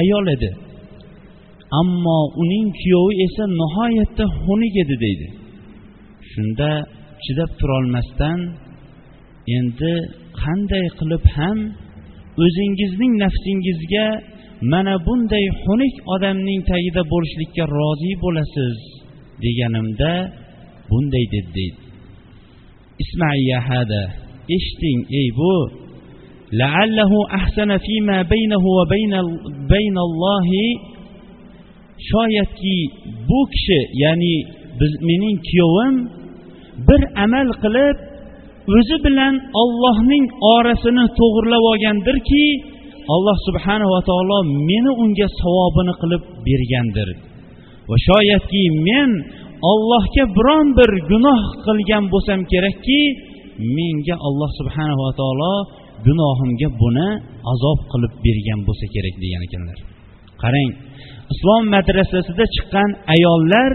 ayol 0.00 0.26
edi 0.36 0.50
ammo 1.80 2.20
uning 2.42 2.66
kuyovi 2.80 3.14
esa 3.26 3.44
nihoyatda 3.60 4.24
xunuk 4.42 4.74
edi 4.82 4.96
deydi 5.04 5.28
shunda 6.30 6.70
chidab 7.24 7.50
turolmasdan 7.60 8.38
endi 9.56 9.94
qanday 10.42 10.86
qilib 10.98 11.24
ham 11.36 11.58
o'zingizning 12.43 13.13
nafsingizga 13.23 14.07
mana 14.71 14.95
bunday 15.05 15.45
xunuk 15.63 15.95
odamning 16.15 16.61
tagida 16.71 17.01
bo'lishlikka 17.11 17.63
rozi 17.77 18.11
bo'lasiz 18.23 18.77
deganimda 19.43 20.11
bunday 20.89 21.25
dedi 21.33 21.49
deydi. 21.57 21.81
Ismaiya 23.03 23.59
hada 23.69 24.03
eshiting 24.55 24.99
ey 25.21 25.29
bu. 25.39 25.55
Laallahu 26.59 27.17
ahsana 27.39 27.77
fima 27.87 28.17
baynahu 28.33 28.69
va 28.77 28.85
baynallohi 29.71 30.65
shoyatki 32.09 32.77
bu 33.29 33.39
kishi 33.53 33.79
ya'ni 34.03 34.35
biz 34.79 34.93
mening 35.09 35.37
kuyovim 35.47 35.95
bir 36.87 37.01
amal 37.23 37.49
qilib 37.63 37.97
o'zi 38.73 38.97
bilan 39.05 39.33
ollohning 39.61 40.25
orasini 40.55 41.05
to'g'irlab 41.19 41.63
olgandirki 41.71 42.45
alloh 43.13 43.37
subhanava 43.47 43.99
taolo 44.09 44.37
meni 44.69 44.91
unga 45.03 45.27
savobini 45.41 45.93
qilib 46.01 46.23
bergandir. 46.47 47.09
Va 47.89 47.95
shoyatki 48.07 48.63
men 48.87 49.09
ollohga 49.71 50.23
biron 50.37 50.67
bir 50.79 50.91
gunoh 51.11 51.41
qilgan 51.65 52.03
bo'lsam 52.13 52.39
kerakki 52.51 53.01
menga 53.77 54.15
alloh 54.27 54.49
subhanava 54.59 55.09
taolo 55.19 55.53
gunohimga 56.07 56.69
buni 56.81 57.09
azob 57.51 57.79
qilib 57.91 58.13
bergan 58.25 58.59
bo'lsa 58.67 58.85
kerak 58.95 59.15
degan 59.23 59.41
ekanlar. 59.47 59.77
Qarang 60.43 60.71
islom 61.33 61.63
madrasasida 61.75 62.45
chiqqan 62.55 62.89
ayollar 63.15 63.71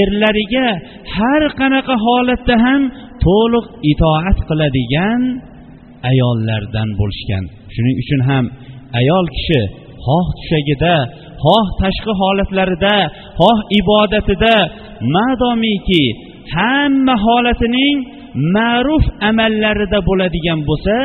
erlariga 0.00 0.68
har 1.14 1.42
qanaqa 1.60 1.94
holatda 2.06 2.54
ham 2.64 2.82
to'liq 3.24 3.66
itoat 3.92 4.38
qiladigan 4.48 5.20
ayollardan 6.10 6.88
bo'lishgan. 7.00 7.44
Shuning 7.74 7.96
uchun 8.02 8.20
ham 8.28 8.44
ayol 9.00 9.26
kishi 9.36 9.60
xoh 10.06 10.26
tushagida 10.38 10.96
xoh 11.44 11.66
tashqi 11.80 12.12
holatlarida 12.20 12.96
xoh 13.40 13.58
ibodatida 13.80 14.56
madomiki 15.14 16.04
hamma 16.54 17.14
holatining 17.26 17.96
ma'ruf 18.56 19.04
amallarida 19.30 19.98
bo'ladigan 20.08 20.60
bo'lsa 20.68 20.96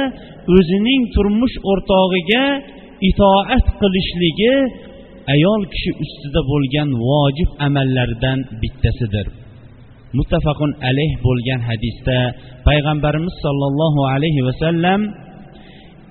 o'zining 0.55 1.01
turmush 1.15 1.55
o'rtog'iga 1.71 2.45
itoat 3.09 3.65
qilishligi 3.81 4.55
ayol 5.33 5.61
kishi 5.73 5.91
ustida 6.03 6.41
bo'lgan 6.51 6.89
vojib 7.07 7.49
amallardan 7.67 8.39
bittasidir. 8.61 9.27
muttafaqun 10.18 10.70
alayh 10.88 11.12
bo'lgan 11.26 11.61
hadisda 11.68 12.18
payg'ambarimiz 12.68 13.35
sollallohu 13.44 14.00
alayhi 14.14 14.44
vasallam 14.48 15.02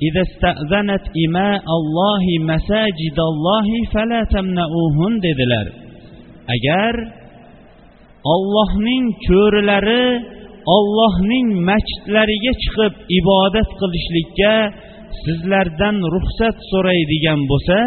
إذا 0.08 0.21
استأذنت 0.30 1.06
إماء 1.26 1.65
الله 1.80 2.24
مساجد 2.52 3.17
الله 3.32 3.67
فلا 3.93 4.21
تمنعوهن 4.34 5.13
dedilar 5.26 5.67
agar 6.56 6.93
ollohning 8.34 9.06
cho'rilari 9.28 10.06
ollohning 10.76 11.47
masjidlariga 11.69 12.54
chiqib 12.63 12.93
ibodat 13.19 13.69
qilishlikka 13.80 14.54
sizlardan 15.24 15.95
ruxsat 16.15 16.56
so'raydigan 16.71 17.39
bo'lsa 17.52 17.80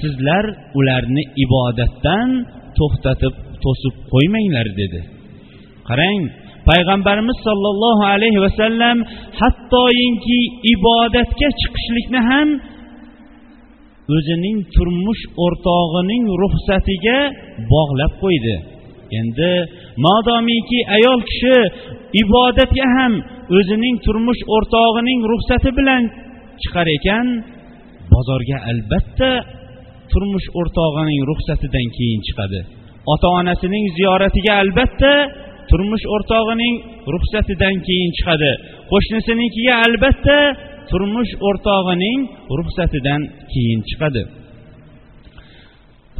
sizlar 0.00 0.44
ularni 0.78 1.24
ibodatdan 1.44 2.28
to'xtatib 2.78 3.34
to'sib 3.64 3.94
qo'ymanglar 4.12 4.66
dedi 4.80 5.00
Qarang 5.89 6.21
payg'ambarimiz 6.69 7.37
sollallohu 7.47 8.03
alayhi 8.13 8.39
vasallam 8.45 8.97
hattoyinki 9.41 10.39
ibodatga 10.73 11.47
chiqishlikni 11.61 12.21
ham 12.29 12.49
o'zining 14.15 14.57
turmush 14.75 15.23
o'rtog'ining 15.45 16.23
ruxsatiga 16.41 17.19
bog'lab 17.73 18.13
qo'ydi. 18.23 18.55
Endi 19.19 19.53
modomiki 20.05 20.79
ayol 20.95 21.19
kishi 21.29 21.57
ibodatga 22.23 22.85
ham 22.97 23.13
o'zining 23.57 23.95
turmush 24.05 24.41
o'rtog'ining 24.55 25.19
ruxsati 25.31 25.69
bilan 25.79 26.03
chiqar 26.61 26.87
ekan 26.97 27.25
bozorga 28.13 28.57
albatta 28.71 29.31
turmush 30.11 30.47
o'rtog'ining 30.59 31.21
ruxsatidan 31.29 31.87
keyin 31.97 32.21
chiqadi. 32.27 32.61
Ota 33.13 33.27
onasining 33.39 33.85
ziyoratiga 33.97 34.53
albatta 34.63 35.13
turmush 35.69 36.05
o'rtog'ining 36.15 36.75
ruxsatidan 37.13 37.75
keyin 37.87 38.11
chiqadi. 38.17 38.51
Qo'shnisinikiga 38.91 39.73
albatta 39.85 40.37
turmush 40.91 41.31
o'rtog'ining 41.47 42.19
ruxsatidan 42.59 43.21
keyin 43.53 43.79
chiqadi. 43.89 44.23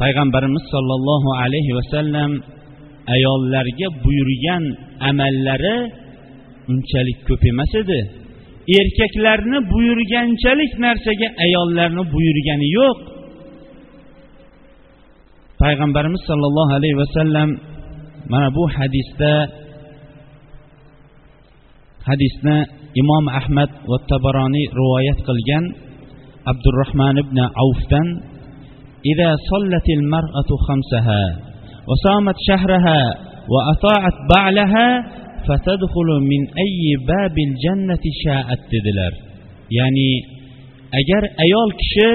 Payg'ambarimiz 0.00 0.64
sollallohu 0.74 1.30
alayhi 1.42 1.72
vasallam 1.78 2.30
ayollarga 3.14 3.88
buyurgan 4.04 4.64
amallari 5.10 5.76
unchalik 6.70 7.18
ko'p 7.28 7.42
emas 7.52 7.72
edi. 7.82 8.00
Erkaklarni 8.78 9.58
buyurganchalik 9.72 10.72
narsaga 10.84 11.28
ayollarni 11.44 12.02
buyurgani 12.14 12.68
yo'q. 12.78 12.98
Payg'ambarimiz 15.62 16.22
sollallohu 16.30 16.72
alayhi 16.78 16.98
vasallam 17.04 17.48
mana 18.31 18.47
bu 18.55 18.63
hadisda 18.75 19.33
hadisni 22.07 22.57
imom 23.01 23.25
ahmad 23.39 23.69
va 23.89 23.97
tabaroniy 24.11 24.65
rivoyat 24.79 25.19
qilgan 25.27 25.63
abdurahmon 26.51 27.15
ibn 27.23 27.37
avfdan 27.63 28.07
إذا 29.11 29.31
صلت 29.51 29.87
المرأة 29.99 30.49
خمسها 30.67 31.23
وصامت 31.89 32.37
شهرها 32.49 33.01
وأطاعت 33.53 34.17
بعلها 34.35 34.87
فتدخل 35.47 36.09
من 36.31 36.41
أي 36.63 36.79
باب 37.11 37.35
الجنة 37.47 38.03
شاءت 38.23 38.61
dedilar 38.73 39.13
ya'ni 39.77 40.11
agar 40.99 41.23
ayol 41.43 41.69
kishi 41.79 42.11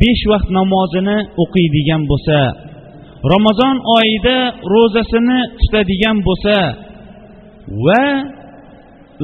besh 0.00 0.22
vaqt 0.32 0.48
namozini 0.58 1.16
o'qiydigan 1.42 2.02
bo'lsa 2.10 2.38
ramazon 3.31 3.75
oyida 3.97 4.37
ro'zasini 4.73 5.39
tutadigan 5.59 6.17
bo'lsa 6.27 6.55
va 7.85 8.05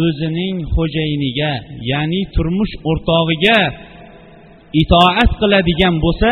o'zining 0.06 0.58
xo'jayiniga 0.76 1.54
ya'ni 1.92 2.22
turmush 2.36 2.74
o'rtog'iga 2.90 3.60
itoat 4.82 5.32
qiladigan 5.42 5.96
bo'lsa 6.06 6.32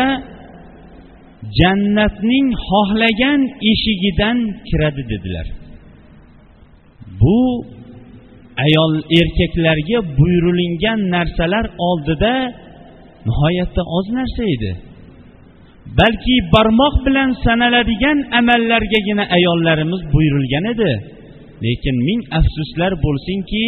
jannatning 1.58 2.46
xohlagan 2.68 3.40
eshigidan 3.70 4.38
kiradi 4.68 5.02
dedilar. 5.12 5.46
Bu 7.20 7.40
ayol 8.66 8.92
erkaklarga 9.20 9.98
buyurilingan 10.18 11.00
narsalar 11.14 11.66
oldida 11.88 12.34
nihoyatda 13.26 13.82
oz 13.98 14.06
narsa 14.18 14.42
edi. 14.56 14.72
Balki 15.96 16.36
barmoq 16.54 16.94
bilan 17.06 17.30
sanaladigan 17.44 18.18
amallargagina 18.40 19.24
ayollarimiz 19.36 20.02
buyurilgan 20.12 20.64
edi. 20.72 20.92
Lekin 21.64 21.96
ming 22.08 22.20
afsuslar 22.38 22.92
bo'lsinki 23.04 23.64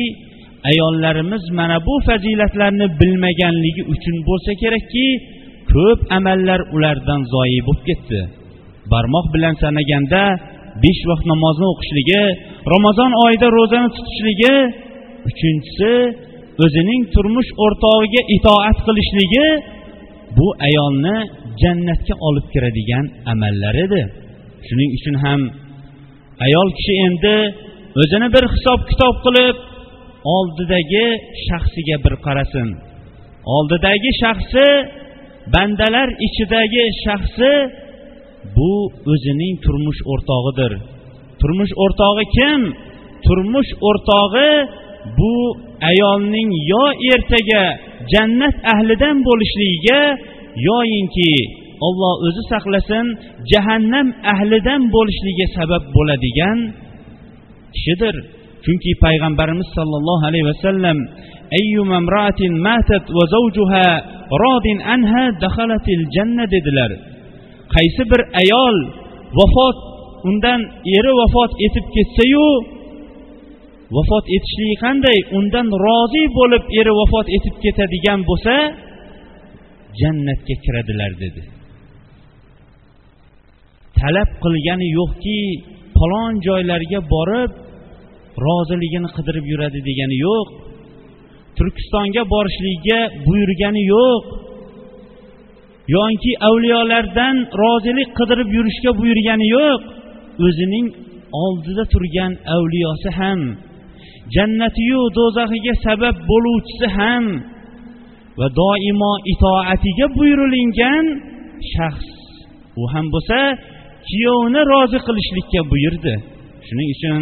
ayollarimiz 0.70 1.44
mana 1.58 1.76
bu 1.86 1.94
fazilatlarni 2.06 2.86
bilmaganligi 3.00 3.82
uchun 3.94 4.16
bo'lsa 4.28 4.52
kerakki 4.62 5.06
ko'p 5.72 6.00
amallar 6.18 6.60
ulardan 6.74 7.20
zoyi 7.32 7.60
bo'lib 7.66 7.82
ketdi. 7.88 8.20
Barmoq 8.92 9.26
bilan 9.34 9.54
sanaganda 9.62 10.22
besh 10.84 11.02
vaqt 11.10 11.24
namozni 11.32 11.66
o'qishligi 11.72 12.22
ramazon 12.74 13.12
oyida 13.24 13.48
ro'zani 13.58 13.88
tutishligi 13.96 14.54
uchinchisi 15.28 15.92
o'zining 16.64 17.02
turmush 17.14 17.50
o'rtog'iga 17.64 18.22
itoat 18.36 18.78
qilishligi 18.86 19.46
bu 20.38 20.46
ayolni 20.66 21.16
jannatga 21.62 22.14
olib 22.28 22.46
kiradigan 22.52 23.06
amallar 23.32 23.74
edi. 23.86 24.02
Shuning 24.66 24.90
uchun 24.98 25.16
ham 25.24 25.40
ayol 26.46 26.68
kishi 26.78 26.94
endi 27.06 27.36
o'zini 28.02 28.28
bir 28.34 28.44
hisob 28.54 28.80
kitob 28.90 29.16
qilib 29.24 29.56
oldidagi 30.36 31.06
shaxsiga 31.46 31.96
bir 32.04 32.14
qarasin. 32.26 32.68
Oldidagi 33.56 34.10
shaxsi 34.22 34.66
bandalar 35.54 36.08
ichidagi 36.26 36.84
shaxsi 37.04 37.50
bu 38.56 38.72
o'zining 39.12 39.54
turmush 39.64 40.00
o'rtog'idir. 40.12 40.72
Turmush 41.40 41.72
o'rtog'i 41.84 42.24
kim? 42.36 42.60
Turmush 43.26 43.72
o'rtog'i 43.88 44.50
bu 45.18 45.34
ayolning 45.90 46.50
yo 46.72 46.84
ertaga 47.12 47.64
jannat 48.12 48.56
ahlidan 48.72 49.16
bo'lishligiga 49.28 50.00
yoyinki 50.68 51.32
olloh 51.86 52.14
o'zi 52.26 52.42
saqlasin 52.52 53.06
jahannam 53.52 54.06
ahlidan 54.32 54.82
bo'lishligiga 54.94 55.46
sabab 55.56 55.82
bo'ladigan 55.96 56.58
kishidir. 57.74 58.14
Chunki 58.64 58.90
payg'ambarimiz 59.04 59.68
sollallohu 59.76 60.24
alayhi 60.30 60.46
vasallam 60.52 60.98
matat 62.66 63.04
zawjuha 63.34 63.86
anha 64.94 65.24
dakhalatil 65.44 66.04
dedilar. 66.54 66.90
Qaysi 67.74 68.02
bir 68.10 68.20
ayol 68.42 68.76
vafot 69.38 69.76
undan 70.28 70.60
eri 70.96 71.12
vafot 71.20 71.50
etib 71.66 71.86
ketsayu 71.94 72.48
vafot 73.96 74.24
etishligi 74.36 74.76
qanday 74.84 75.18
undan 75.38 75.66
rozi 75.86 76.24
bo'lib 76.38 76.64
eri 76.80 76.92
vafot 77.00 77.26
etib 77.36 77.54
ketadigan 77.64 78.20
bo'lsa 78.28 78.54
jannatga 80.00 80.54
kiradilar 80.64 81.12
dedi. 81.24 81.42
Talab 83.98 84.30
qilgani 84.44 84.88
yo'qki 84.98 85.40
falon 85.96 86.32
joylarga 86.46 87.00
borib 87.14 87.52
roziligini 88.46 89.08
qidirib 89.16 89.44
yuradi 89.52 89.80
degani 89.88 90.16
yo'q. 90.26 90.48
Turkistonga 91.58 92.22
borishligiga 92.34 93.00
buyurgani 93.26 93.82
yo'q. 93.94 94.22
Yoki 95.96 96.32
avliyolardan 96.48 97.36
rozilik 97.62 98.10
qidirib 98.18 98.48
yurishga 98.56 98.90
buyurgani 99.00 99.46
yo'q. 99.56 99.80
O'zining 100.46 100.86
oldida 101.44 101.84
turgan 101.92 102.32
avliyosi 102.56 103.10
ham 103.18 103.40
jannatiyu 104.34 105.00
do'zaxiga 105.18 105.74
sabab 105.86 106.16
bo'luvchisi 106.30 106.86
ham 106.98 107.24
va 108.40 108.48
doimo 108.60 109.12
itoatiga 109.32 110.06
buyurilingan 110.16 111.04
shaxs. 111.72 112.08
U 112.80 112.82
ham 112.92 113.06
bo'lsa 113.14 113.38
kuyovni 114.08 114.60
rozi 114.72 114.98
qilishlikka 115.06 115.60
buyurdi. 115.72 116.14
Shuning 116.66 116.88
uchun 116.94 117.20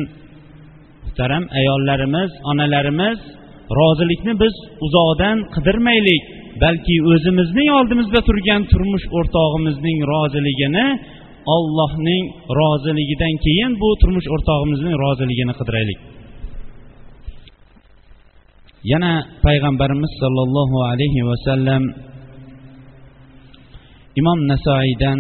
muhtaram 1.05 1.45
ayollarimiz 1.59 2.31
onalarimiz 2.51 3.19
rozilikni 3.79 4.33
biz 4.43 4.55
uzoqdan 4.87 5.37
qidirmaylik 5.55 6.23
balki 6.63 6.95
o'zimizning 7.13 7.69
oldimizda 7.79 8.21
turgan 8.29 8.63
turmush 8.73 9.07
o'rtog'imizning 9.19 9.99
roziligini 10.13 10.87
ollohning 11.55 12.25
roziligidan 12.61 13.35
keyin 13.45 13.73
bu 13.81 13.89
turmush 14.01 14.29
o'rtog'imizning 14.35 14.95
roziligini 15.05 15.55
qidiraylik. 15.61 15.99
Yana 18.85 19.13
payg'ambarimiz 19.43 20.13
sollallohu 20.23 20.77
alayhi 20.91 21.27
vasallam 21.31 21.83
imom 24.21 24.39
nasoiydan 24.53 25.19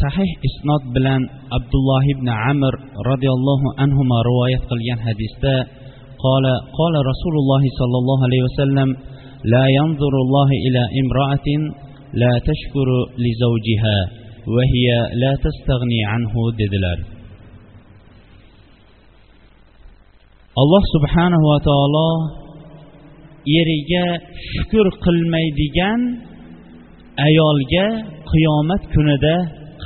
sahih 0.00 0.30
isnod 0.48 0.82
bilan 0.96 1.22
abdulloh 1.58 2.02
ibn 2.14 2.28
amir 2.50 2.74
roziyallohu 3.10 3.66
anhu 3.84 4.00
rivoyat 4.28 4.62
qilgan 4.70 5.00
hadisda 5.06 5.56
قال 6.26 6.44
قال 6.80 6.94
رسول 7.10 7.34
الله 7.42 7.62
صلى 7.80 7.96
الله 8.02 8.18
عليه 8.26 8.42
وسلم 8.48 8.88
لا 9.54 9.64
ينظر 9.78 10.14
الله 10.24 10.48
إلى 10.66 10.82
امرأة 11.02 11.48
لا 12.22 12.32
تشكر 12.48 12.88
لزوجها 13.24 13.98
وهي 14.54 14.88
لا 15.22 15.32
تستغني 15.44 16.00
عنه 16.12 16.32
dedilar 16.60 16.98
alloh 20.60 20.82
subhanahu 20.94 21.44
va 21.52 21.58
taolo 21.68 22.08
eriga 23.58 24.04
shukur 24.52 24.86
qilmaydigan 25.04 26.00
ayolga 27.28 27.86
qiyomat 28.30 28.82
kunida 28.94 29.36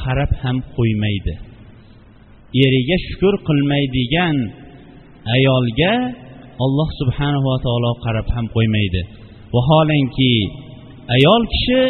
qarab 0.00 0.32
ham 0.42 0.56
qo'ymaydi. 0.76 1.34
Eriga 2.64 2.96
shukur 3.06 3.34
qilmaydigan 3.48 4.36
ayolga 5.36 5.92
alloh 6.64 6.88
subhanava 7.00 7.54
taolo 7.64 7.92
qarab 8.04 8.26
ham 8.34 8.46
qo'ymaydi. 8.56 9.02
Vaholanki 9.54 10.34
ayol 11.16 11.42
kishi 11.54 11.80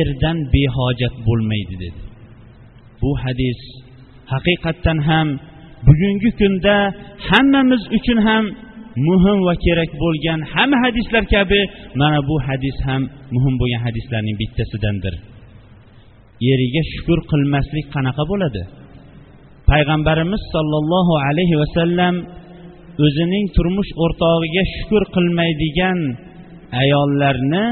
erdan 0.00 0.38
behojat 0.54 1.14
bo'lmaydi 1.26 1.74
dedi. 1.82 2.00
Bu 3.02 3.10
hadis 3.22 3.60
haqiqatdan 4.32 4.98
ham 5.08 5.28
bugungi 5.86 6.30
kunda 6.40 6.76
hammamiz 7.28 7.82
uchun 7.96 8.18
ham 8.28 8.44
muhim 9.06 9.38
va 9.48 9.54
kerak 9.64 9.90
bo'lgan 10.02 10.40
hamma 10.52 10.76
hadislar 10.84 11.24
kabi 11.34 11.60
mana 12.00 12.18
bu 12.28 12.36
hadis 12.46 12.76
ham 12.88 13.02
muhim 13.34 13.54
bo'lgan 13.60 13.82
hadislarning 13.86 14.36
bittasidandir. 14.42 15.14
Eriga 16.52 16.82
shukur 16.92 17.18
qilmaslik 17.30 17.86
qanaqa 17.94 18.24
bo'ladi? 18.32 18.62
Payg'ambarimiz 19.70 20.42
sollallohu 20.54 21.14
alayhi 21.28 21.56
vasallam 21.62 22.14
o'zining 23.04 23.44
turmush 23.56 23.90
o'rtog'iga 24.04 24.62
shukur 24.74 25.02
qilmaydigan 25.14 25.98
ayollarni 26.82 27.66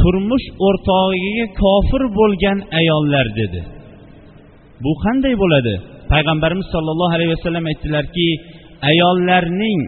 turmush 0.00 0.46
o'rtog'iga 0.66 1.46
kofir 1.62 2.02
bo'lgan 2.18 2.58
ayollar 2.80 3.26
dedi. 3.40 3.60
Bu 4.84 4.92
qanday 5.04 5.34
bo'ladi? 5.42 5.74
Payg'ambarimiz 6.12 6.66
sollallohu 6.74 7.12
alayhi 7.16 7.32
vasallam 7.36 7.64
aytdilarki 7.72 8.28
ayollarning 8.90 9.80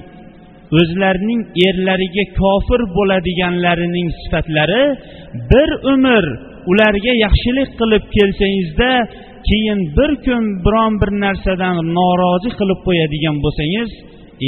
o'zlarining 0.79 1.41
erlariga 1.67 2.25
kofir 2.41 2.81
bo'ladiganlarining 2.97 4.09
sifatlari 4.21 4.85
bir 5.51 5.69
umr 5.93 6.25
ularga 6.71 7.13
yaxshilik 7.25 7.71
qilib 7.81 8.05
kelsangizda 8.17 8.91
keyin 9.49 9.81
bir 9.97 10.11
kun 10.25 10.45
biron 10.65 10.93
bir 11.01 11.11
narsadan 11.25 11.77
norozi 11.97 12.51
qilib 12.59 12.81
qo'yadigan 12.87 13.37
bo'lsangiz 13.45 13.91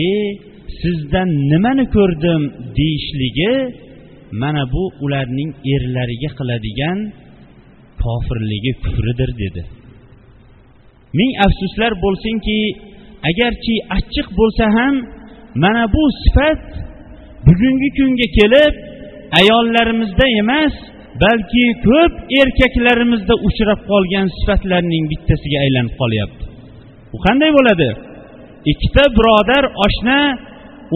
e 0.07 0.09
sizdan 0.81 1.29
nimani 1.51 1.85
ko'rdim 1.97 2.43
deyishligi 2.79 3.53
mana 4.43 4.63
bu 4.75 4.83
ularning 5.05 5.51
erlariga 5.75 6.31
qiladigan 6.39 6.99
kofirligi 8.03 8.73
kufridir 8.85 9.31
dedi. 9.43 9.63
Ming 11.19 11.33
afsuslar 11.47 11.93
bo'lsinki 12.05 12.59
agarchi 13.31 13.75
achchiq 13.97 14.29
bo'lsa 14.39 14.65
ham 14.77 14.95
mana 15.63 15.85
bu 15.95 16.03
sifat 16.23 16.63
bugungi 17.47 17.89
kunga 17.99 18.29
kelib 18.39 18.75
ayollarimizda 19.41 20.27
emas 20.43 20.75
balki 21.23 21.65
ko'p 21.87 22.13
erkaklarimizda 22.41 23.35
uchrab 23.49 23.81
qolgan 23.91 24.27
sifatlarning 24.39 25.05
bittasiga 25.13 25.59
aylanib 25.65 25.95
qolyapti. 26.01 26.43
U 27.15 27.17
qanday 27.27 27.51
bo'ladi? 27.59 27.89
Ikkita 28.73 29.05
birodar 29.19 29.65
oshna 29.87 30.21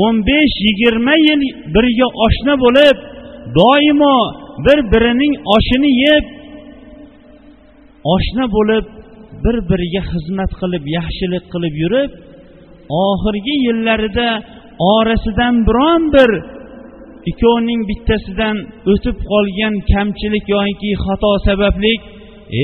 o'n 0.05 0.17
besh 0.29 0.57
yigirma 0.67 1.15
yil 1.27 1.43
birga 1.75 2.09
oshna 2.27 2.55
bo'lib 2.65 2.97
doimo 3.59 4.17
bir 4.67 4.79
birining 4.93 5.35
oshini 5.57 5.91
yeb 6.05 6.25
oshna 8.15 8.45
bo'lib 8.57 8.85
bir 9.45 9.57
biriga 9.71 10.03
xizmat 10.11 10.51
qilib 10.61 10.85
yaxshilik 10.97 11.45
qilib 11.53 11.75
yurib 11.83 12.11
oxirgi 13.05 13.57
yillarida 13.67 14.29
orasidan 14.95 15.55
biron 15.69 16.03
bir 16.15 16.31
ikkovining 17.31 17.83
bittasidan 17.91 18.57
o'tib 18.93 19.17
qolgan 19.31 19.75
kamchilik 19.93 20.47
yoki 20.57 20.91
xato 21.05 21.33
sababli 21.47 21.95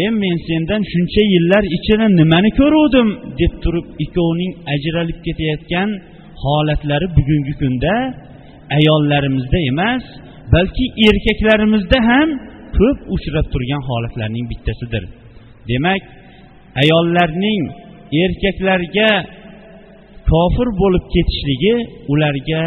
e 0.01 0.03
men 0.21 0.37
sendan 0.49 0.83
shuncha 0.93 1.23
yillar 1.35 1.63
ichida 1.77 2.07
nimani 2.21 2.51
ko'ruvdim? 2.61 3.09
deb 3.41 3.53
turib 3.63 3.87
ikkovining 4.05 4.53
ajralib 4.75 5.19
ketayotgan 5.27 5.89
holatlari 6.43 7.07
bugungi 7.17 7.55
kunda 7.61 7.95
ayollarimizda 8.77 9.59
emas 9.71 10.05
balki 10.55 10.85
erkaklarimizda 11.09 11.99
ham 12.11 12.29
ko'p 12.79 12.99
uchrab 13.15 13.47
turgan 13.53 13.83
holatlarning 13.89 14.47
bittasidir. 14.53 15.05
Demak 15.71 16.03
ayollarning 16.83 17.63
erkaklarga 18.23 19.11
kofir 20.31 20.69
bo'lib 20.81 21.05
ketishligi 21.15 21.75
ularga 22.13 22.65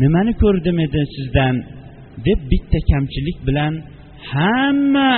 nimani 0.00 0.32
ko'rdim 0.42 0.76
edi 0.86 1.02
sizdan? 1.16 1.56
deb 2.26 2.40
bitta 2.50 2.78
kamchilik 2.90 3.38
bilan 3.48 3.72
hamma 4.32 5.10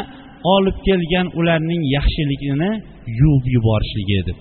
olib 0.54 0.76
kelgan 0.86 1.26
ularning 1.40 1.82
yaxshiligini 1.96 2.70
yuvib 3.18 3.46
yuborishligi 3.54 4.14
edi. 4.22 4.32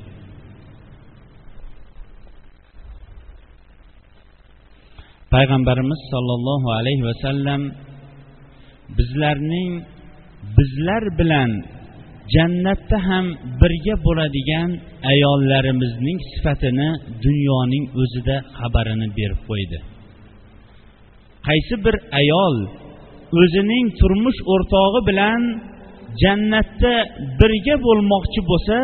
Payg'ambarimiz 5.34 6.02
sollallohu 6.12 6.68
alayhi 6.80 7.04
vasallam 7.10 7.62
bizlarning 8.98 9.72
bizlar 10.58 11.04
bilan 11.20 11.52
jannatda 12.34 12.98
ham 13.08 13.26
birga 13.62 13.96
bo'ladigan 14.06 14.70
ayollarimizning 15.12 16.20
sifatini 16.32 16.90
dunyoning 17.26 17.86
o'zida 18.02 18.38
xabarini 18.60 19.08
berib 19.18 19.42
qo'ydi. 19.50 19.78
Qaysi 21.48 21.76
bir 21.86 21.96
ayol 22.22 22.56
o'zining 23.42 23.86
turmush 24.00 24.40
o'rtog'i 24.54 25.02
bilan 25.10 25.42
jannatda 26.22 26.94
birga 27.40 27.76
bo'lmoqchi 27.86 28.42
bo'lsa 28.52 28.78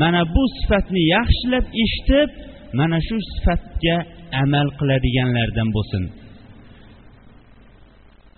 mana 0.00 0.22
bu 0.34 0.42
sifatni 0.58 1.02
yaxshilab 1.16 1.66
eshitib 1.82 2.30
mana 2.78 2.98
shu 3.06 3.16
sifatga 3.32 3.96
amal 4.42 4.66
qiladiganlardan 4.78 5.68
bo'lsin. 5.76 6.02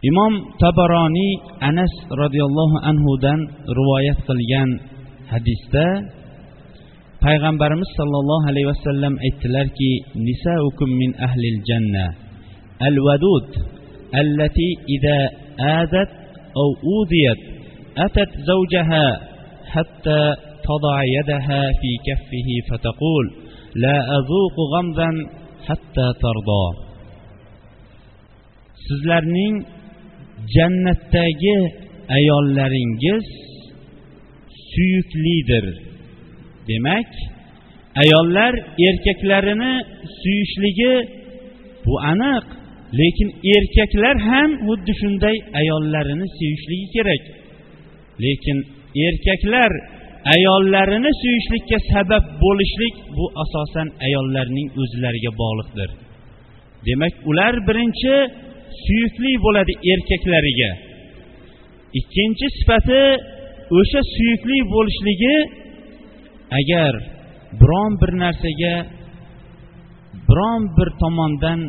imom 0.10 0.34
tabaroniy 0.64 1.34
anas 1.70 1.94
roziyallohu 2.22 2.78
anhudan 2.90 3.40
rivoyat 3.80 4.20
qilgan 4.30 4.70
hadisda 5.32 5.86
payg'ambarimiz 7.26 7.90
sollallohu 8.00 8.46
alayhi 8.52 8.70
vasallam 8.74 9.14
aytdilarki 9.26 9.92
nisaukum 10.28 10.90
min 11.02 11.12
ahlil 11.28 11.60
janna 11.70 12.06
al 12.90 12.96
vadud 13.08 13.48
allati 14.22 14.68
ida 14.96 15.20
adat 15.82 16.12
أو 16.62 16.70
أوذيت 16.90 17.42
أتت 18.06 18.32
زوجها 18.52 19.06
حتى 19.74 20.22
تضع 20.68 20.98
يدها 21.18 21.62
في 21.80 21.92
كفه 22.08 22.50
فتقول 22.70 23.26
لا 23.76 23.98
أذوق 24.18 24.56
غمضا 24.74 25.10
حتى 25.68 26.08
ترضى 26.24 26.66
sizlarning 28.88 29.56
jannatdagi 30.55 31.57
ayollaringiz 32.19 33.27
suyuklidir. 34.73 35.67
Demak 36.69 37.11
ayollar 38.03 38.55
erkaklarini 38.89 39.75
suyishligi 40.21 40.95
bu 41.85 41.95
aniq 42.13 42.45
lekin 43.01 43.29
erkaklar 43.55 44.17
ham 44.29 44.51
xuddi 44.67 44.93
shunday 45.01 45.37
ayollarini 45.61 46.27
sevishligi 46.39 46.87
kerak. 46.95 47.23
Lekin 48.25 48.59
erkaklar 49.07 49.73
ayollarini 50.35 51.11
suyishlikka 51.23 51.79
sabab 51.93 52.25
bo'lishlik 52.43 52.95
bu 53.17 53.25
asosan 53.43 53.89
ayollarning 54.07 54.69
o'zlariga 54.83 55.33
bog'liqdir. 55.41 55.91
Demak 56.87 57.15
ular 57.31 57.55
birinchi 57.69 58.15
suyukli 58.85 59.33
bo'ladi 59.45 59.75
erkaklariga. 59.93 60.71
Ikkinchi 61.99 62.47
sifati 62.57 63.03
o'sha 63.79 64.01
suyukli 64.15 64.59
bo'lishligi 64.75 65.37
agar 66.59 66.93
biron 67.61 67.93
bir 68.01 68.11
narsaga 68.23 68.75
biron 70.29 70.63
bir 70.77 70.89
tomondan 71.03 71.61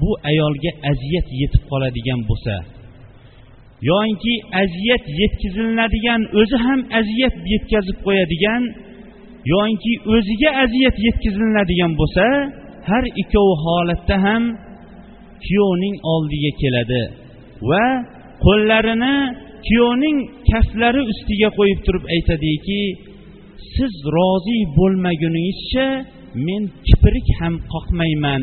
bu 0.00 0.10
ayolga 0.30 0.70
aziyat 0.90 1.28
yetib 1.40 1.62
qoladigan 1.70 2.20
bo'lsa 2.28 2.54
yoinki 3.90 4.34
aziyat 4.62 5.04
yetkazilinadigan 5.20 6.22
o'zi 6.40 6.56
ham 6.66 6.80
aziyat 7.00 7.36
yetkazib 7.52 7.98
qo'yadigan 8.06 8.62
yoinki 9.52 9.92
o'ziga 10.14 10.50
aziyat 10.64 10.96
yetkazilinadigan 11.06 11.92
bo'lsa 12.00 12.24
har 12.90 13.04
ikkovi 13.22 13.54
holatda 13.64 14.16
ham 14.26 14.42
kuyovning 15.44 15.96
oldiga 16.14 16.52
keladi 16.60 17.02
va 17.70 17.86
qo'llarini 18.44 19.16
kuyovning 19.66 20.18
kaftlari 20.50 21.02
ustiga 21.12 21.48
qo'yib 21.58 21.80
turib 21.86 22.04
aytadiki 22.14 22.80
siz 23.74 23.92
rozi 24.16 24.58
bo'lmaguningizcha 24.78 25.86
men 26.46 26.62
kiprik 26.86 27.26
ham 27.38 27.54
qoqmayman 27.72 28.40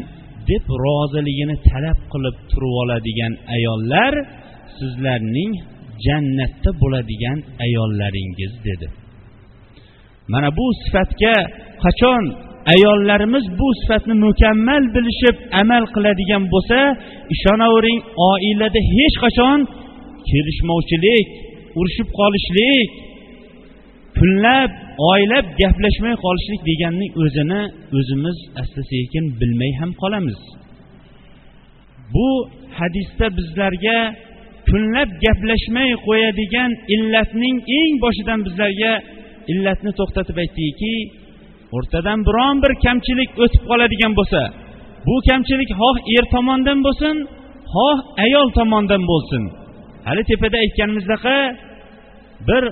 deb 0.49 0.63
roziligini 0.86 1.56
talab 1.69 1.99
qilib 2.12 2.36
turib 2.51 2.73
oladigan 2.84 3.34
ayollar 3.56 4.13
sizlarning 4.77 5.51
jannatda 6.06 6.71
bo'ladigan 6.82 7.38
ayollaringiz 7.65 8.53
dedi. 8.67 8.88
Mana 10.32 10.49
bu 10.58 10.65
sifatga 10.84 11.36
qachon 11.84 12.23
ayollarimiz 12.73 13.45
bu 13.60 13.67
sifatni 13.80 14.13
mukammal 14.26 14.84
bilishib 14.95 15.36
amal 15.62 15.84
qiladigan 15.95 16.43
bo'lsa 16.54 16.80
ishonavering 17.36 17.99
oilada 18.32 18.82
hech 18.95 19.15
qachon 19.23 19.60
kelishmovchilik 20.30 21.28
urushib 21.80 22.10
qolishlik 22.19 22.89
kunlab 24.17 24.71
oylab 25.12 25.45
gaplashmay 25.62 26.15
qolishlik 26.26 26.62
deganning 26.69 27.12
o'zini 27.23 27.62
o'zimiz 27.97 28.38
asta 28.62 28.82
sekin 28.91 29.26
bilmay 29.39 29.71
ham 29.80 29.91
qolamiz. 30.02 30.39
Bu 32.13 32.30
hadisda 32.80 33.26
bizlarga 33.38 33.97
kunlab 34.69 35.10
gaplashmay 35.26 35.89
qo'yadigan 36.08 36.71
illatning 36.95 37.58
eng 37.80 37.93
boshidan 38.04 38.39
bizlarga 38.47 38.91
illatni 39.52 39.91
to'xtatib 39.99 40.38
aytdikiki 40.43 40.93
o'rtadan 41.75 42.19
biron 42.27 42.55
bir 42.63 42.71
kamchilik 42.86 43.29
o'tib 43.43 43.63
qoladigan 43.69 44.13
bo'lsa 44.19 44.41
bu 45.07 45.15
kamchilik 45.27 45.69
xoh 45.79 45.95
er 46.15 46.25
tomondan 46.36 46.79
bo'lsin 46.86 47.15
xoh 47.73 47.97
ayol 48.25 48.47
tomondan 48.57 49.03
bo'lsin. 49.12 49.43
Hali 50.07 50.23
tepada 50.29 50.57
aytganimizdaqa 50.65 51.38
bir 52.47 52.63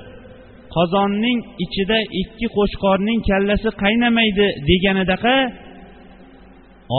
qozonning 0.76 1.40
ichida 1.66 2.00
ikki 2.22 2.48
qo'chqorning 2.58 3.20
kallasi 3.30 3.70
qaynamaydi 3.84 4.48
deganidaqa 4.70 5.38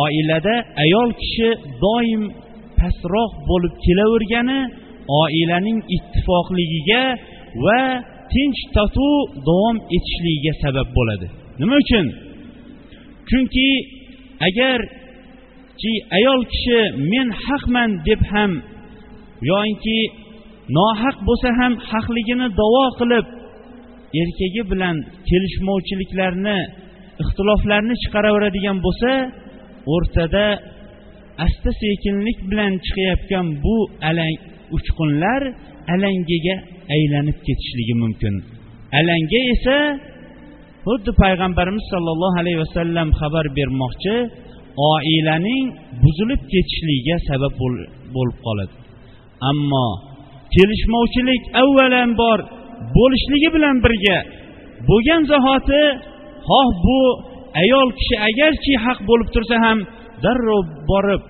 oilada 0.05 0.55
ayol 0.85 1.11
kishi 1.21 1.49
doim 1.85 2.23
pastroq 2.79 3.33
bo'lib 3.51 3.75
kelavergani 3.85 4.61
oilaning 5.23 5.79
ittifoqligiga 5.97 7.03
va 7.65 7.81
tinch 8.33 8.61
totuv 8.77 9.15
davom 9.49 9.77
etishligiga 9.97 10.53
sabab 10.63 10.89
bo'ladi. 10.99 11.29
Nima 11.61 11.77
uchun? 11.83 12.07
Chunki 13.29 13.69
agarki 14.49 15.93
ayol 16.19 16.41
kishi 16.53 16.79
men 17.13 17.29
haqman 17.45 17.91
deb 18.07 18.21
ham 18.33 18.53
yoinki 19.51 19.99
nohaq 20.77 21.17
bo'lsa 21.29 21.49
ham 21.59 21.73
haqligini 21.91 22.47
davo 22.61 22.85
qilib 22.99 23.27
erkagi 24.21 24.63
bilan 24.73 24.97
kelishmovchiliklarni 25.29 26.59
ixtiloflarni 27.23 27.95
chiqaraveradigan 28.03 28.79
bo'lsa 28.87 29.11
o'rtada 29.95 30.47
asta 31.47 31.71
sekinlik 31.83 32.39
bilan 32.51 32.73
chiqayotgan 32.87 33.47
bu 33.65 33.77
alang 34.09 34.37
uchqunlar 34.77 35.43
alangaga 35.95 36.57
aylanib 36.95 37.39
ketishligi 37.47 37.95
mumkin. 38.03 38.35
Alanga 38.99 39.41
esa 39.55 39.77
xuddi 40.87 41.11
payg'ambarimiz 41.23 41.85
sollallohu 41.93 42.37
alayhi 42.43 42.61
vasallam 42.65 43.09
xabar 43.21 43.47
bermoqchi 43.59 44.17
oilaning 44.93 45.65
buzilib 46.03 46.43
ketishligiga 46.53 47.17
sabab 47.29 47.53
bo'lib 48.15 48.37
qoladi. 48.47 48.75
Ammo 49.51 49.89
kelishmovchilik 50.55 51.43
avvalambor 51.63 52.39
bo'lishligi 52.97 53.49
bilan 53.57 53.77
birga 53.85 54.19
bo'lgan 54.89 55.23
zahoti 55.33 55.83
xoh 56.49 56.69
bu 56.85 57.01
ayol 57.63 57.89
kishi 57.99 58.17
agarchi 58.29 58.73
haq 58.85 58.99
bo'lib 59.09 59.29
tursa 59.35 59.57
ham 59.65 59.79
darrov 60.25 60.65
borib 60.91 61.23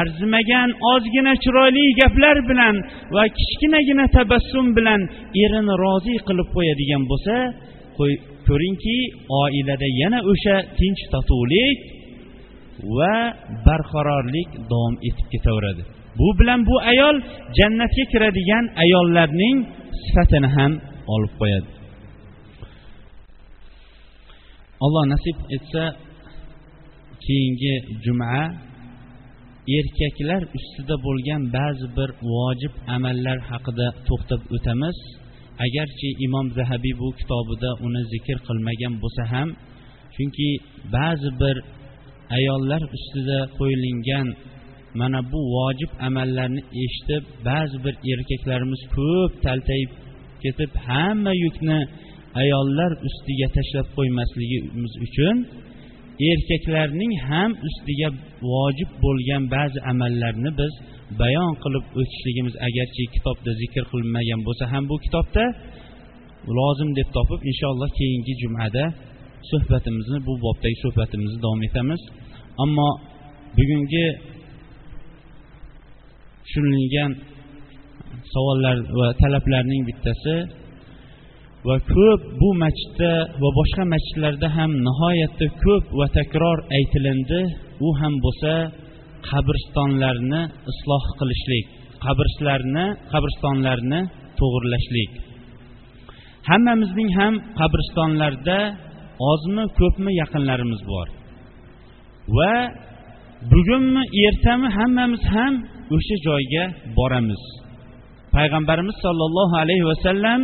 arzimagan 0.00 0.68
ozgina 0.92 1.32
chiroyli 1.42 1.84
gaplar 2.00 2.36
bilan 2.50 2.74
va 3.14 3.24
kichkinagina 3.38 4.06
tabassum 4.16 4.66
bilan 4.76 5.00
erini 5.42 5.74
rozi 5.84 6.14
qilib 6.28 6.48
qo'yadigan 6.56 7.02
bo'lsa 7.10 7.34
ko'ringki 8.48 8.98
oilada 9.42 9.88
yana 10.02 10.18
o'sha 10.32 10.56
tinch 10.78 11.02
totuvlik 11.14 11.78
va 12.98 13.16
barqarorlik 13.66 14.50
davom 14.70 14.94
etib 15.08 15.26
ketaveradi. 15.34 15.82
Bu 16.18 16.28
bilan 16.38 16.60
bu 16.68 16.76
ayol 16.92 17.16
jannatga 17.58 18.04
kiradigan 18.12 18.64
ayollarning 18.84 19.56
sifatini 20.04 20.48
ham 20.56 20.72
olib 21.14 21.32
qo'yadi. 21.40 21.68
Alloh 24.84 25.04
nasib 25.14 25.36
etsa 25.56 25.82
keyingi 27.24 27.74
juma 28.04 28.42
erkaklar 29.78 30.42
ustida 30.56 30.96
bo'lgan 31.06 31.42
ba'zi 31.56 31.86
bir 31.96 32.10
vojib 32.32 32.74
amallar 32.96 33.38
haqida 33.50 33.86
to'xtab 34.08 34.40
o'tamiz. 34.56 34.96
Agarchi 35.64 36.08
imom 36.26 36.46
zahabiy 36.58 36.94
bu 37.00 37.08
kitobida 37.20 37.70
uni 37.86 38.02
zikr 38.12 38.36
qilmagan 38.46 38.94
bo'lsa 39.02 39.22
ham 39.32 39.48
chunki 40.14 40.48
ba'zi 40.96 41.30
bir 41.40 41.56
ayollar 42.38 42.82
ustida 42.96 43.38
qo'yilgan 43.58 44.28
mana 45.00 45.20
bu 45.32 45.40
vojib 45.56 45.90
amallarni 46.08 46.62
eshitib 46.84 47.22
ba'zi 47.48 47.76
bir 47.84 47.94
erkaklarimiz 48.12 48.82
ko'p 48.96 49.32
taltayib 49.44 49.90
ketib 50.42 50.72
hamma 50.86 51.32
yukni 51.44 51.78
ayollar 52.42 52.90
ustiga 53.08 53.48
tashlab 53.56 53.86
qo'ymasligimiz 53.96 54.92
uchun 55.06 55.36
erkaklarning 56.30 57.12
ham 57.28 57.50
ustiga 57.68 58.08
vojib 58.52 58.90
bo'lgan 59.04 59.42
ba'zi 59.54 59.78
amallarni 59.92 60.50
biz 60.60 60.72
bayon 61.20 61.52
qilib 61.62 61.84
o'tishligimiz 62.00 62.54
agarchi 62.68 63.02
kitobda 63.14 63.50
zikr 63.62 63.82
qilinmagan 63.90 64.40
bo'lsa 64.46 64.64
ham 64.72 64.84
bu 64.90 64.96
kitobda 65.04 65.44
lozim 66.58 66.90
deb 66.98 67.08
topib 67.16 67.40
inshaalloh 67.50 67.90
keyingi 67.98 68.32
jumada 68.42 68.84
suhbatimizni 69.50 70.18
bu 70.26 70.32
bobdagi 70.44 70.76
suhbatimizni 70.84 71.38
davom 71.44 71.62
etamiz. 71.68 72.00
Ammo 72.64 72.88
bugungi 73.56 74.06
tushunilgan 76.44 77.12
savollar 78.32 78.76
va 78.98 79.08
talablarning 79.22 79.82
bittasi 79.88 80.34
va 81.68 81.76
ko'p 81.94 82.20
bu 82.40 82.48
masjidda 82.62 83.12
va 83.42 83.48
boshqa 83.58 83.84
masjidlarda 83.94 84.48
ham 84.56 84.70
nihoyatda 84.86 85.46
ko'p 85.64 85.84
va 85.98 86.06
takror 86.18 86.58
aytilindi. 86.78 87.40
U 87.86 87.88
ham 88.00 88.14
bo'lsa 88.24 88.52
qabristonlarni 89.30 90.42
isloh 90.72 91.04
qilishlik 91.20 91.66
qabrslarni 92.04 92.86
qabristonlarni 93.12 94.00
to'g'irlashlik. 94.38 95.12
Hammamizning 96.50 97.10
ham 97.18 97.34
qabristonlarda 97.60 98.58
ozmi 99.32 99.64
ko'pmi 99.78 100.12
yaqinlarimiz 100.22 100.80
bor. 100.92 101.06
Va 102.36 102.54
bugunmi 103.52 104.02
ertami 104.26 104.68
hammamiz 104.78 105.22
ham 105.34 105.54
o'sha 105.96 106.16
joyga 106.26 106.64
boramiz. 106.98 107.42
Payg'ambarimiz 108.36 108.96
sollallohu 109.04 109.54
alayhi 109.62 109.86
vasallam 109.92 110.40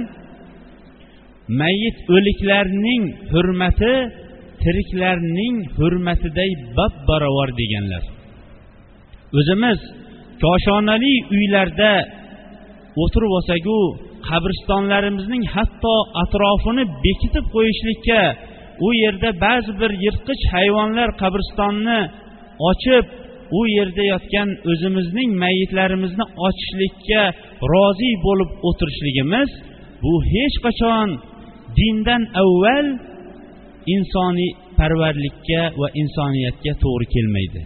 mayit 1.61 1.97
o'liklarning 2.15 3.03
hurmati 3.33 3.95
tiriklarning 4.63 5.57
hurmatiday 5.79 6.51
bab 6.77 6.95
barobar 7.09 7.51
deganlar. 7.61 8.03
O'zimiz 9.39 9.81
koshonali 10.45 11.15
uylarda 11.37 11.93
o'tirib 13.03 13.33
olsaku 13.39 13.79
qabristonlarimizning 14.29 15.45
hatto 15.55 15.95
atrofini 16.23 16.85
bekitib 17.05 17.47
qo'yishlikka 17.55 18.23
u 18.87 18.89
yerda 19.03 19.31
ba'zi 19.45 19.73
bir 19.81 19.91
yirtqich 20.05 20.43
hayvonlar 20.55 21.09
qabristonni 21.23 22.01
ochib 22.71 23.05
u 23.59 23.61
yerda 23.77 24.05
yotgan 24.13 24.49
o'zimizning 24.71 25.31
mayitlarimizni 25.45 26.25
ochishlikka 26.47 27.23
rozi 27.73 28.11
bo'lib 28.27 28.51
o'tirishligimiz 28.69 29.51
bu 30.03 30.13
hech 30.33 30.57
qachon 30.65 31.09
dindan 31.77 32.23
avval 32.43 32.87
insoniy 33.95 34.51
parvarlikka 34.79 35.63
va 35.81 35.89
insoniyatga 36.03 36.73
to'g'ri 36.83 37.07
kelmaydi. 37.15 37.61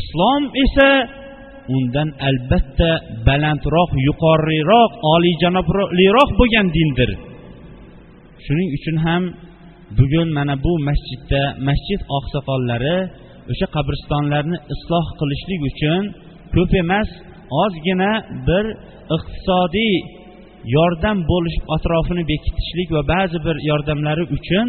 Islom 0.00 0.42
esa 0.64 0.90
undan 1.76 2.08
albatta 2.28 2.90
balandroq 3.28 3.90
yuqoriroq 4.08 4.90
oliyjanobliroq 5.14 6.30
bo'lgan 6.40 6.66
dindir. 6.76 7.10
Shuning 8.44 8.70
uchun 8.78 8.96
ham 9.06 9.22
bugun 9.98 10.28
mana 10.36 10.54
bu 10.64 10.72
masjidda 10.88 11.42
masjid 11.68 12.00
oqsoqollari 12.18 12.96
o'sha 13.50 13.66
qabristonlarni 13.76 14.58
isloh 14.74 15.06
qilishlik 15.20 15.60
uchun 15.70 16.02
ko'p 16.54 16.72
emas 16.82 17.08
ozgina 17.62 18.12
bir 18.48 18.64
iqtisodiy 19.16 19.94
yordam 20.76 21.18
bo'lish 21.30 21.58
atrofini 21.76 22.22
bekitishlik 22.32 22.88
va 22.96 23.02
ba'zi 23.12 23.38
bir 23.46 23.56
yordamlari 23.70 24.24
uchun 24.36 24.66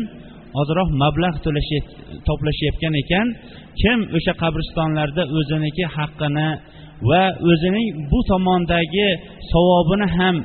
ozroq 0.62 0.90
mablag' 1.02 1.38
to'plashayotgan 2.28 2.94
ekan. 3.04 3.28
Kim 3.82 3.98
o'sha 4.18 4.34
qabristonlarda 4.44 5.24
o'ziniki 5.38 5.86
haqqini 5.96 6.50
va 7.10 7.24
o'zining 7.52 7.88
bu 8.12 8.20
tomondagi 8.30 9.08
savobini 9.52 10.08
ham 10.18 10.36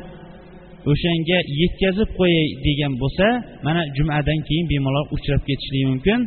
o'shanga 0.91 1.39
yetkazib 1.63 2.09
qo'yay 2.19 2.47
degan 2.67 2.93
bo'lsa 3.03 3.27
mana 3.67 3.83
jumadan 3.97 4.39
keyin 4.49 4.67
bemalol 4.73 5.07
uchrab 5.17 5.43
ketishligi 5.49 5.87
mumkin. 5.93 6.21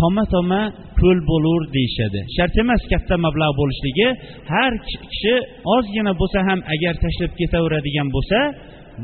Toma 0.00 0.24
toma 0.34 0.62
ko'l 1.00 1.18
bo'lur 1.30 1.60
deyishadi. 1.76 2.20
Shart 2.36 2.54
emas 2.62 2.82
katta 2.92 3.14
mablag' 3.26 3.54
bo'lishligi. 3.60 4.08
Har 4.52 4.72
kishi 5.10 5.34
ozgina 5.76 6.12
bo'lsa 6.20 6.38
ham 6.48 6.60
agar 6.74 6.94
tashlab 7.04 7.32
ketaveradigan 7.40 8.08
bo'lsa 8.16 8.38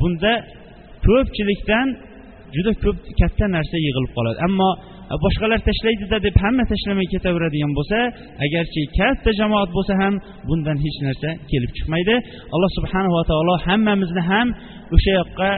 bunda 0.00 0.32
ko'pchilikdan 1.06 1.86
juda 2.54 2.72
ko'p 2.84 2.96
katta 3.20 3.46
narsa 3.56 3.76
yig'ilib 3.86 4.12
qoladi. 4.16 4.38
Ammo 4.48 4.70
e, 5.12 5.14
boshqalar 5.24 5.60
tashlaydida 5.68 6.16
deb 6.26 6.36
hamma 6.44 6.64
tashlamay 6.72 7.06
ketaveradigan 7.14 7.72
bo'lsa 7.78 7.98
agarchi 8.46 8.80
katta 8.98 9.30
jamoat 9.40 9.70
bo'lsa 9.76 9.92
ham 10.02 10.14
bundan 10.48 10.76
hech 10.84 10.98
narsa 11.06 11.28
kelib 11.50 11.70
chiqmaydi. 11.76 12.14
Alloh 12.54 12.70
subhanava 12.78 13.22
taolo 13.30 13.54
hammamizni 13.66 14.22
ham 14.30 14.48
o'sha 14.96 15.12
yoqqa 15.20 15.50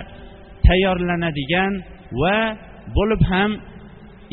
tayyorlanadigan 0.68 1.72
va 2.20 2.38
bo'lib 2.96 3.22
ham 3.32 3.50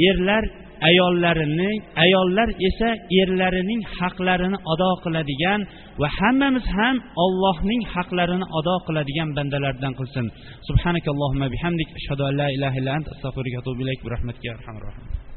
erlar 0.10 0.44
ayollarini 0.90 1.72
ayollar 2.06 2.50
esa 2.70 2.90
erlarining 3.22 3.82
haqlarini 4.00 4.58
ado 4.74 4.92
qiladigan 5.04 5.62
va 6.02 6.08
hammamiz 6.20 6.66
ham 6.78 6.96
ollohning 7.26 7.82
haqlarini 7.94 8.46
ado 8.60 8.76
qiladigan 8.88 9.30
bandalardan 9.38 9.94
qilsin. 10.00 10.26
Subhanakallohumma 10.70 11.48
bihamdik. 11.56 11.90
Ashhadu 12.00 12.24
an 12.30 12.34
la 12.42 12.48
ilaha 12.58 12.76
illa 12.80 12.92
ant 12.98 13.08
astag'firuka 13.14 13.58
va 13.58 13.62
atubu 13.64 13.80
ilayk. 13.86 14.00
Bi 14.06 14.10
rahmatika 14.16 14.48
arhamar 14.56 14.84
rohim. 14.90 15.29